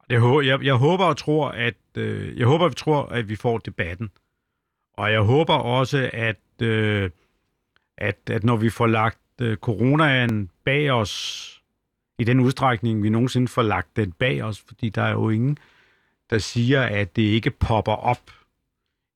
[0.09, 3.57] Jeg, jeg, jeg håber og tror, at øh, jeg håber, vi tror, at vi får
[3.57, 4.09] debatten.
[4.97, 7.09] Og jeg håber også, at øh,
[7.97, 11.61] at, at når vi får lagt øh, coronaen bag os,
[12.21, 15.57] i den udstrækning, vi nogensinde får lagt den bag os, fordi der er jo ingen,
[16.29, 18.31] der siger, at det ikke popper op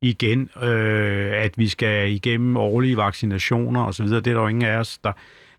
[0.02, 4.06] igen, øh, at vi skal igennem årlige vaccinationer osv.
[4.06, 5.12] Det er der jo ingen af os, der,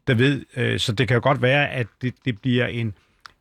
[0.06, 0.44] der ved.
[0.56, 2.94] Øh, så det kan jo godt være, at det, det bliver en,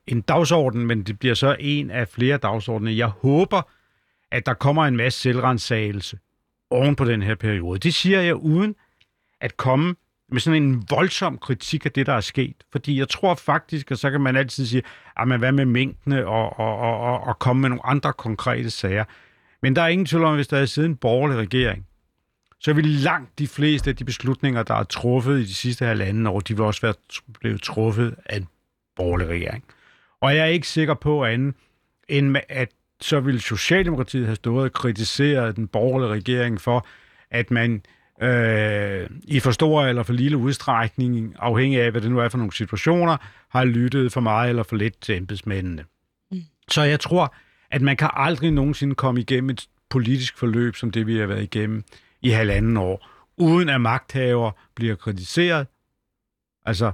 [0.07, 2.91] en dagsorden, men det bliver så en af flere dagsordener.
[2.91, 3.61] Jeg håber,
[4.31, 6.19] at der kommer en masse selvrensagelse
[6.69, 7.79] oven på den her periode.
[7.79, 8.75] Det siger jeg uden
[9.41, 9.95] at komme
[10.31, 12.55] med sådan en voldsom kritik af det, der er sket.
[12.71, 14.83] Fordi jeg tror faktisk, og så kan man altid sige,
[15.15, 18.13] ah, at man hvad med mængdene og, og, og, og, og komme med nogle andre
[18.13, 19.05] konkrete sager.
[19.61, 21.85] Men der er ingen tvivl om, hvis der er siden en borgerlig regering,
[22.59, 26.27] så vil langt de fleste af de beslutninger, der er truffet i de sidste halvanden
[26.27, 26.93] år, de vil også være
[27.39, 28.47] blevet truffet af en
[28.95, 29.63] borgerlig regering.
[30.21, 31.55] Og jeg er ikke sikker på andet,
[32.07, 32.69] end at
[33.01, 36.87] så vil Socialdemokratiet have stået og kritiseret den borgerlige regering for,
[37.31, 37.81] at man
[38.21, 42.37] øh, i for stor eller for lille udstrækning, afhængig af, hvad det nu er for
[42.37, 43.17] nogle situationer,
[43.49, 45.83] har lyttet for meget eller for lidt til embedsmændene.
[46.31, 46.41] Mm.
[46.69, 47.35] Så jeg tror,
[47.71, 51.43] at man kan aldrig nogensinde komme igennem et politisk forløb, som det vi har været
[51.43, 51.83] igennem
[52.21, 55.67] i halvanden år, uden at magthaver bliver kritiseret.
[56.65, 56.91] Altså,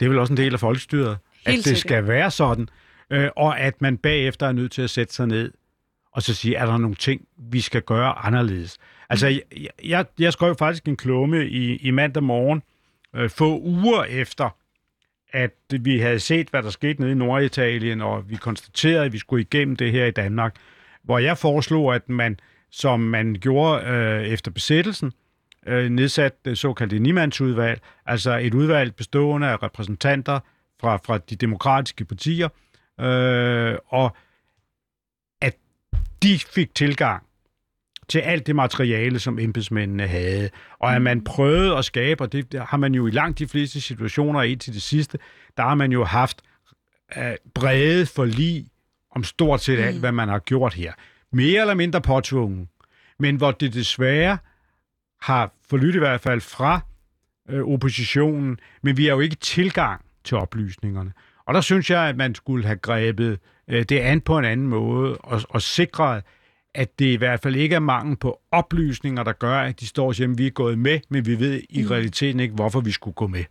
[0.00, 2.68] det er vel også en del af folkestyret, Helt at det skal være sådan,
[3.10, 5.52] øh, og at man bagefter er nødt til at sætte sig ned
[6.14, 8.78] og så sige, er der nogle ting, vi skal gøre anderledes?
[9.08, 9.42] Altså, jeg,
[9.84, 12.62] jeg, jeg skrev faktisk en klumme i, i mandag morgen,
[13.14, 14.56] øh, få uger efter,
[15.32, 19.18] at vi havde set, hvad der skete nede i Norditalien, og vi konstaterede, at vi
[19.18, 20.56] skulle igennem det her i Danmark,
[21.02, 22.38] hvor jeg foreslog, at man,
[22.70, 25.12] som man gjorde øh, efter besættelsen,
[25.66, 30.40] øh, nedsat det såkaldte Nimandsudvalg, altså et udvalg bestående af repræsentanter
[30.80, 32.48] fra, fra de demokratiske partier,
[33.00, 34.16] øh, og
[36.24, 37.22] de fik tilgang
[38.08, 40.50] til alt det materiale, som embedsmændene havde.
[40.78, 43.80] Og at man prøvede at skabe, og det har man jo i langt de fleste
[43.80, 45.18] situationer indtil det sidste,
[45.56, 46.42] der har man jo haft
[47.16, 47.22] uh,
[47.54, 48.66] brede forlig
[49.10, 50.00] om stort set alt, mm.
[50.00, 50.92] hvad man har gjort her.
[51.32, 52.68] Mere eller mindre påtvungen.
[53.18, 54.38] Men hvor det desværre
[55.20, 56.80] har forlyttet i hvert fald fra
[57.48, 61.12] øh, oppositionen, men vi har jo ikke tilgang til oplysningerne.
[61.46, 63.38] Og der synes jeg, at man skulle have grebet
[63.68, 66.22] øh, det an på en anden måde og, og sikret,
[66.74, 70.06] at det i hvert fald ikke er mangel på oplysninger, der gør, at de står
[70.06, 71.88] og siger, at vi er gået med, men vi ved i mm.
[71.88, 73.44] realiteten ikke, hvorfor vi skulle gå med.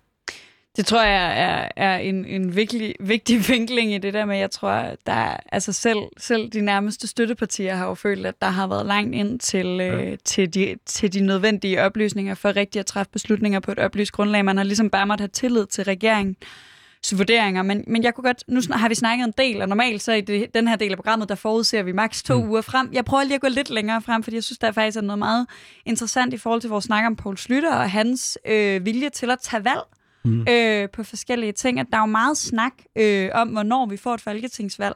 [0.78, 4.52] Det tror jeg er, er en, en vigtig, vigtig vinkling i det der med, jeg
[4.52, 8.86] tror, der altså selv, selv de nærmeste støttepartier har jo følt, at der har været
[8.86, 10.04] langt ind til, ja.
[10.04, 14.12] øh, til, de, til de nødvendige oplysninger for rigtigt at træffe beslutninger på et oplyst
[14.12, 14.46] grundlag.
[14.46, 16.38] Man har ligesom bare måtte have tillid til regeringen
[17.12, 20.14] vurderinger, men, men jeg kunne godt, nu har vi snakket en del, og normalt så
[20.14, 22.50] i det, den her del af programmet, der forudser vi maks to mm.
[22.50, 22.90] uger frem.
[22.94, 25.02] Jeg prøver lige at gå lidt længere frem, fordi jeg synes, der er faktisk er
[25.02, 25.48] noget meget
[25.86, 29.40] interessant i forhold til vores snak om Poul Slytter og hans øh, vilje til at
[29.40, 29.84] tage valg
[30.26, 30.46] mm.
[30.50, 31.80] øh, på forskellige ting.
[31.80, 34.96] At der er jo meget snak øh, om, hvornår vi får et folketingsvalg.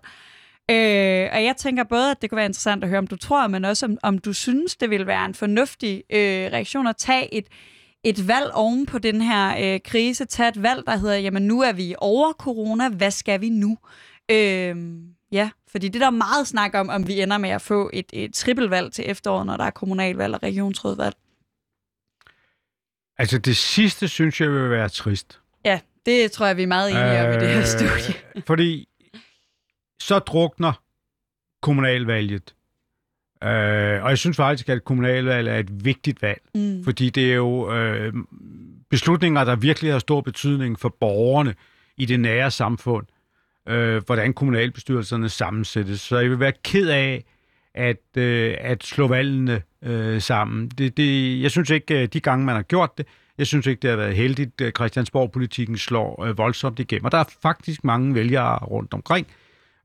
[0.72, 3.48] Øh, og jeg tænker både, at det kunne være interessant at høre, om du tror,
[3.48, 6.20] men også om, om du synes, det vil være en fornuftig øh,
[6.54, 7.46] reaktion at tage et
[8.04, 11.62] et valg oven på den her øh, krise, tage et valg, der hedder, jamen nu
[11.62, 13.78] er vi over corona, hvad skal vi nu?
[14.32, 14.76] Øh,
[15.32, 18.06] ja, fordi det der er meget snak om, om vi ender med at få et,
[18.14, 21.16] et trippelvalg til efteråret, når der er kommunalvalg og regionsrådvalg.
[23.18, 25.42] Altså det sidste, synes jeg vil være trist.
[25.66, 28.44] Ja, det tror jeg, vi er meget enige om i det her studie.
[28.48, 28.88] Fordi
[30.02, 30.84] så drukner
[31.62, 32.56] kommunalvalget.
[33.44, 36.84] Øh, og jeg synes faktisk, at kommunalvalg er et vigtigt valg, mm.
[36.84, 38.14] fordi det er jo øh,
[38.90, 41.56] beslutninger, der virkelig har stor betydning for borgerne
[41.98, 43.06] i det nære samfund,
[43.70, 46.02] øh, hvordan kommunalbestyrelserne sammensættes.
[46.02, 47.24] Så jeg vil være ked af
[47.74, 50.68] at, øh, at slå valgene øh, sammen.
[50.68, 53.06] Det, det, jeg synes ikke, de gange man har gjort det,
[53.38, 54.62] jeg synes ikke, det har været heldigt.
[54.76, 57.06] Christiansborg-politikken slår øh, voldsomt igennem.
[57.06, 59.28] Og der er faktisk mange vælgere rundt omkring.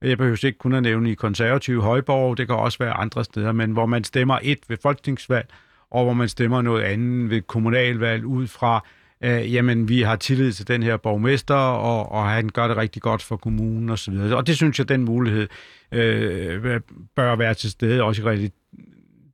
[0.03, 3.53] Jeg behøver ikke kun at nævne i konservative Højborg, det kan også være andre steder,
[3.53, 5.49] men hvor man stemmer et ved folketingsvalg,
[5.91, 8.85] og hvor man stemmer noget andet ved kommunalvalg ud fra,
[9.25, 13.03] øh, jamen vi har tillid til den her borgmester, og, og han gør det rigtig
[13.03, 14.15] godt for kommunen osv.
[14.15, 15.49] Og, og det synes jeg, den mulighed
[15.93, 16.81] øh,
[17.17, 18.51] bør være til stede også i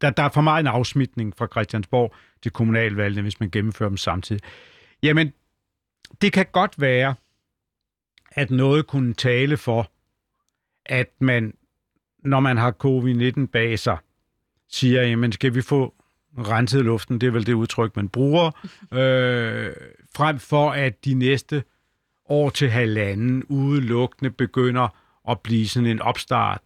[0.00, 3.96] der, der er for meget en afsmitning fra Christiansborg til kommunalvalgene, hvis man gennemfører dem
[3.96, 4.42] samtidig.
[5.02, 5.32] Jamen,
[6.22, 7.14] det kan godt være,
[8.32, 9.90] at noget kunne tale for,
[10.88, 11.54] at man,
[12.24, 13.98] når man har covid-19 bag sig,
[14.68, 15.94] siger, jamen skal vi få
[16.38, 18.50] renset luften, det er vel det udtryk, man bruger,
[19.00, 19.72] øh,
[20.16, 21.62] frem for at de næste
[22.28, 24.88] år til halvanden udelukkende begynder
[25.30, 26.60] at blive sådan en opstart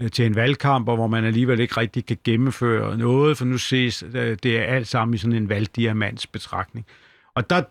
[0.00, 4.02] Øh, til en valgkamp, hvor man alligevel ikke rigtig kan gennemføre noget, for nu ses
[4.02, 6.86] øh, det er alt sammen i sådan en valgdiamants betragtning.
[7.34, 7.62] Og der,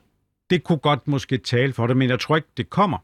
[0.49, 2.97] det kunne godt måske tale for det, men jeg tror ikke, det kommer.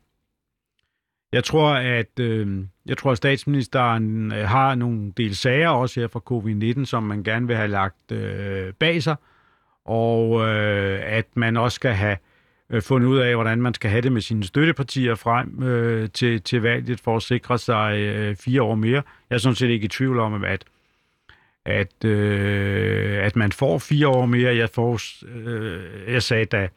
[1.33, 6.07] Jeg tror, at øh, jeg tror, at statsministeren øh, har nogle del sager også her
[6.07, 9.15] fra covid-19, som man gerne vil have lagt øh, bag sig,
[9.85, 12.17] og øh, at man også skal have
[12.69, 16.41] øh, fundet ud af, hvordan man skal have det med sine støttepartier frem øh, til,
[16.41, 19.03] til valget for at sikre sig øh, fire år mere.
[19.29, 20.65] Jeg er sådan set ikke i tvivl om, at,
[21.65, 24.55] at, øh, at man får fire år mere.
[24.55, 26.67] Jeg, får, øh, jeg sagde, da,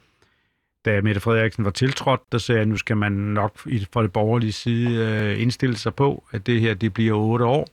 [0.84, 3.58] da Mette Frederiksen var tiltrådt, der sagde jeg, at nu skal man nok
[3.92, 7.68] fra det borgerlige side øh, indstille sig på, at det her det bliver otte år.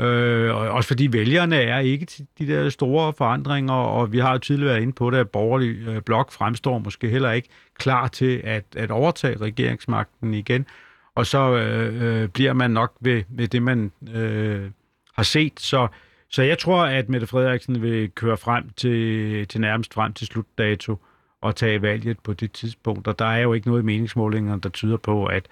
[0.00, 4.32] Øh, og også fordi vælgerne er ikke til de der store forandringer, og vi har
[4.32, 7.48] jo tidligere været inde på det, at borgerlig øh, blok fremstår måske heller ikke
[7.78, 10.66] klar til at, at overtage regeringsmagten igen.
[11.14, 14.70] Og så øh, øh, bliver man nok ved, ved det, man øh,
[15.14, 15.60] har set.
[15.60, 15.88] Så,
[16.30, 20.98] så jeg tror, at Mette Frederiksen vil køre frem til, til nærmest frem til slutdato
[21.44, 23.08] og tage valget på det tidspunkt.
[23.08, 25.46] Og der er jo ikke noget i meningsmålingerne, der tyder på, at,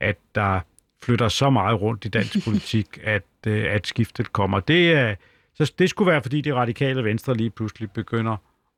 [0.00, 0.60] at der
[1.02, 4.60] flytter så meget rundt i dansk politik, at, øh, at skiftet kommer.
[4.60, 5.14] Det, er,
[5.54, 8.36] så det skulle være, fordi de radikale venstre lige pludselig begynder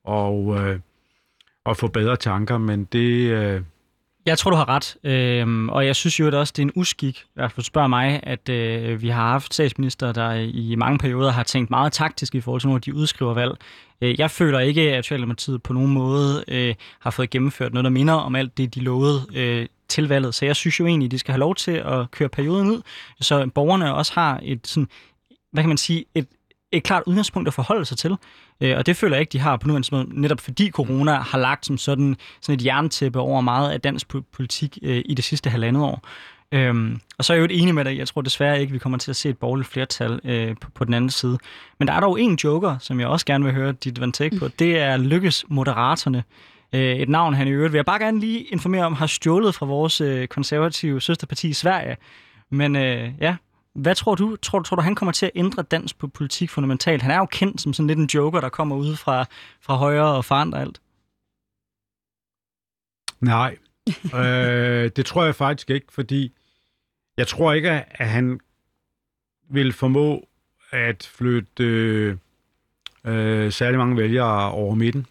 [0.09, 0.79] at, øh,
[1.65, 3.31] at få bedre tanker, men det...
[4.25, 7.19] Jeg tror, du har ret, øhm, og jeg synes jo også, det er en uskik,
[7.19, 11.31] i hvert fald spørger mig, at øh, vi har haft statsminister, der i mange perioder
[11.31, 13.57] har tænkt meget taktisk i forhold til, når de udskriver valg.
[14.01, 17.89] Øh, jeg føler ikke, at Socialdemokratiet på nogen måde øh, har fået gennemført noget, der
[17.89, 20.35] minder om alt det, de lovede øh, til valget.
[20.35, 22.81] Så jeg synes jo egentlig, at de skal have lov til at køre perioden ud,
[23.21, 24.87] så borgerne også har et sådan,
[25.51, 26.27] hvad kan man sige, et,
[26.71, 28.15] et klart udgangspunkt at forholde sig til.
[28.61, 31.37] Øh, og det føler jeg ikke, de har på nuværende måde, netop fordi corona har
[31.37, 35.49] lagt som sådan, sådan et jerntæppe over meget af dansk politik øh, i det sidste
[35.49, 36.07] halvandet år.
[36.51, 37.97] Øhm, og så er jeg jo et enig med dig.
[37.97, 40.85] Jeg tror desværre ikke, vi kommer til at se et borgerligt flertal øh, på, på
[40.85, 41.37] den anden side.
[41.79, 44.47] Men der er dog en joker, som jeg også gerne vil høre dit take på.
[44.47, 46.23] Det er Lykkes Moderaterne.
[46.73, 49.55] Øh, et navn, han i øvrigt vil jeg bare gerne lige informere om, har stjålet
[49.55, 51.97] fra vores øh, konservative søsterparti i Sverige.
[52.49, 53.35] Men øh, ja,
[53.73, 54.35] hvad tror du?
[54.35, 57.01] Tror, tror du, han kommer til at ændre dansk på politik fundamentalt?
[57.01, 59.25] Han er jo kendt som sådan lidt en joker, der kommer ud fra,
[59.61, 60.81] fra højre og forandrer alt.
[63.19, 63.57] Nej,
[64.19, 66.33] øh, det tror jeg faktisk ikke, fordi
[67.17, 68.39] jeg tror ikke, at han
[69.49, 70.27] vil formå
[70.71, 72.17] at flytte øh,
[73.05, 75.05] øh, særlig mange vælgere over midten.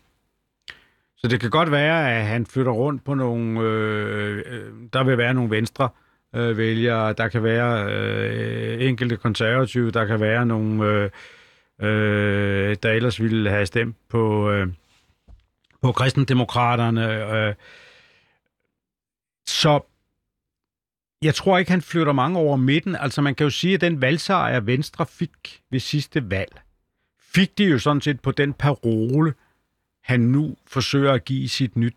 [1.17, 3.61] Så det kan godt være, at han flytter rundt på nogle...
[3.61, 9.17] Øh, øh, der vil være nogle venstre øh, Øh, vælgere, der kan være øh, enkelte
[9.17, 11.11] konservative, der kan være nogle, øh,
[11.81, 14.69] øh, der ellers ville have stemt på, øh,
[15.83, 17.35] på kristendemokraterne.
[17.35, 17.55] Øh.
[19.47, 19.81] Så
[21.23, 22.97] jeg tror ikke, han flytter mange over midten.
[22.97, 26.61] Altså man kan jo sige, at den valgsejr, Venstre fik ved sidste valg,
[27.21, 29.35] fik de jo sådan set på den parole,
[30.03, 31.97] han nu forsøger at give sit, nyt,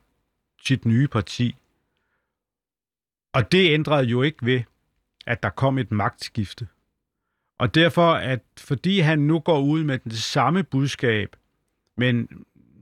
[0.66, 1.56] sit nye parti.
[3.34, 4.62] Og det ændrede jo ikke ved,
[5.26, 6.68] at der kom et magtskifte.
[7.58, 11.36] Og derfor, at fordi han nu går ud med det samme budskab,
[11.98, 12.28] men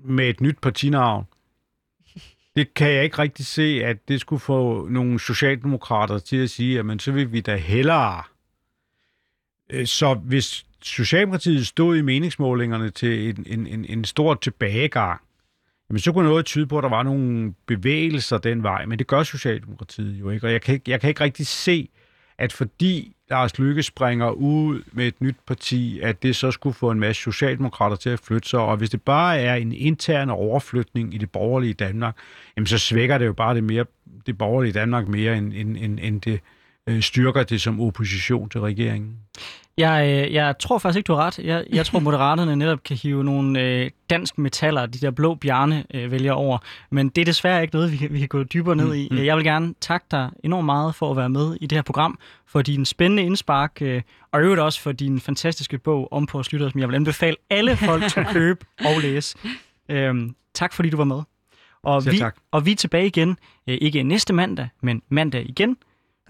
[0.03, 1.25] med et nyt partinavn,
[2.55, 6.75] det kan jeg ikke rigtig se, at det skulle få nogle socialdemokrater til at sige,
[6.75, 8.23] jamen så vil vi da hellere.
[9.69, 15.21] Øh, så hvis Socialdemokratiet stod i meningsmålingerne til en, en, en, en stor tilbagegang,
[15.91, 19.07] jamen så kunne noget tyde på, at der var nogle bevægelser den vej, men det
[19.07, 21.89] gør Socialdemokratiet jo ikke, og jeg kan, ikke- jeg kan ikke rigtig se,
[22.37, 26.91] at fordi Lars Lykke springer ud med et nyt parti, at det så skulle få
[26.91, 31.13] en masse socialdemokrater til at flytte sig, og hvis det bare er en intern overflytning
[31.13, 32.15] i det borgerlige Danmark,
[32.57, 33.85] jamen så svækker det jo bare det, mere,
[34.25, 36.39] det borgerlige Danmark mere, end, end, end, end det
[36.89, 39.17] øh, styrker det som opposition til regeringen.
[39.77, 41.39] Jeg, øh, jeg tror faktisk ikke, du har ret.
[41.39, 45.85] Jeg, jeg tror, moderaterne netop kan hive nogle øh, dansk metaller, de der blå bjarne
[45.93, 46.57] øh, vælger over.
[46.89, 49.07] Men det er desværre ikke noget, vi kan, vi kan gå dybere ned i.
[49.11, 49.25] Mm, mm.
[49.25, 52.19] Jeg vil gerne takke dig enormt meget for at være med i det her program,
[52.47, 54.01] for din spændende indspark, øh,
[54.31, 57.77] og øvrigt også for din fantastiske bog om på Slytter, som jeg vil anbefale alle
[57.77, 59.37] folk til at købe og læse.
[59.89, 61.21] Øhm, tak fordi du var med.
[61.83, 62.35] Og Selv vi, tak.
[62.51, 65.77] og vi er tilbage igen, øh, ikke næste mandag, men mandag igen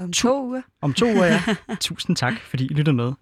[0.04, 0.62] Om to uger.
[0.82, 1.26] om to uger.
[1.26, 1.42] Ja.
[1.82, 3.14] Tusind tak, fordi I lyttede med.